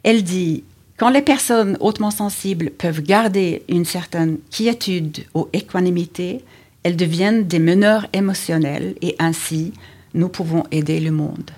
Elle 0.07 0.23
dit, 0.23 0.63
quand 0.99 1.11
les 1.11 1.21
personnes 1.21 1.77
hautement 1.81 2.13
sensibles 2.13 2.71
peuvent 2.71 3.03
garder 3.03 3.65
une 3.69 3.85
certaine 3.85 4.39
quiétude 4.53 5.25
ou 5.35 5.49
équanimité, 5.53 6.45
elles 6.85 6.97
deviennent 6.97 7.49
des 7.49 7.59
meneurs 7.59 8.07
émotionnels 8.13 8.95
et 9.03 9.17
ainsi 9.19 9.73
nous 10.15 10.29
pouvons 10.29 10.63
aider 10.71 11.01
le 11.01 11.11
monde. 11.11 11.51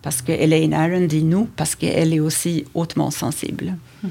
Parce 0.00 0.22
que 0.22 0.32
Elaine 0.32 0.72
Aaron 0.72 1.02
dit 1.06 1.22
nous, 1.22 1.50
parce 1.54 1.74
qu'elle 1.74 2.14
est 2.14 2.20
aussi 2.20 2.64
hautement 2.72 3.10
sensible. 3.10 3.76
Mhm. 4.02 4.10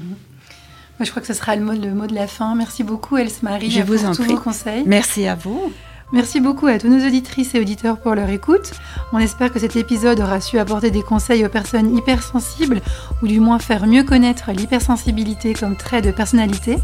je 1.00 1.10
crois 1.10 1.20
que 1.20 1.26
ce 1.26 1.34
sera 1.34 1.56
le 1.56 1.64
mot, 1.64 1.72
le 1.72 1.92
mot 1.92 2.06
de 2.06 2.14
la 2.14 2.28
fin. 2.28 2.54
Merci 2.54 2.84
beaucoup, 2.84 3.16
Else 3.16 3.42
Marie, 3.42 3.72
je 3.72 3.82
vous 3.82 4.04
en 4.04 4.14
tous 4.14 4.22
prie. 4.22 4.34
vos 4.34 4.40
conseils. 4.40 4.84
Merci 4.86 5.26
à 5.26 5.34
vous. 5.34 5.72
Merci 6.12 6.40
beaucoup 6.40 6.66
à 6.66 6.78
tous 6.78 6.88
nos 6.88 7.06
auditrices 7.06 7.54
et 7.54 7.60
auditeurs 7.60 7.98
pour 7.98 8.14
leur 8.14 8.28
écoute. 8.30 8.72
On 9.12 9.18
espère 9.18 9.52
que 9.52 9.60
cet 9.60 9.76
épisode 9.76 10.18
aura 10.20 10.40
su 10.40 10.58
apporter 10.58 10.90
des 10.90 11.02
conseils 11.02 11.46
aux 11.46 11.48
personnes 11.48 11.96
hypersensibles 11.96 12.80
ou 13.22 13.28
du 13.28 13.38
moins 13.38 13.60
faire 13.60 13.86
mieux 13.86 14.02
connaître 14.02 14.50
l'hypersensibilité 14.50 15.54
comme 15.54 15.76
trait 15.76 16.02
de 16.02 16.10
personnalité. 16.10 16.78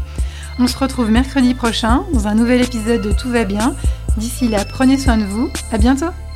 On 0.59 0.67
se 0.67 0.77
retrouve 0.77 1.11
mercredi 1.11 1.53
prochain 1.53 2.05
dans 2.13 2.27
un 2.27 2.35
nouvel 2.35 2.61
épisode 2.61 3.01
de 3.01 3.11
Tout 3.11 3.29
va 3.29 3.43
bien. 3.43 3.75
D'ici 4.15 4.47
là, 4.47 4.63
prenez 4.63 4.97
soin 4.97 5.17
de 5.17 5.25
vous. 5.25 5.49
À 5.71 5.77
bientôt! 5.77 6.26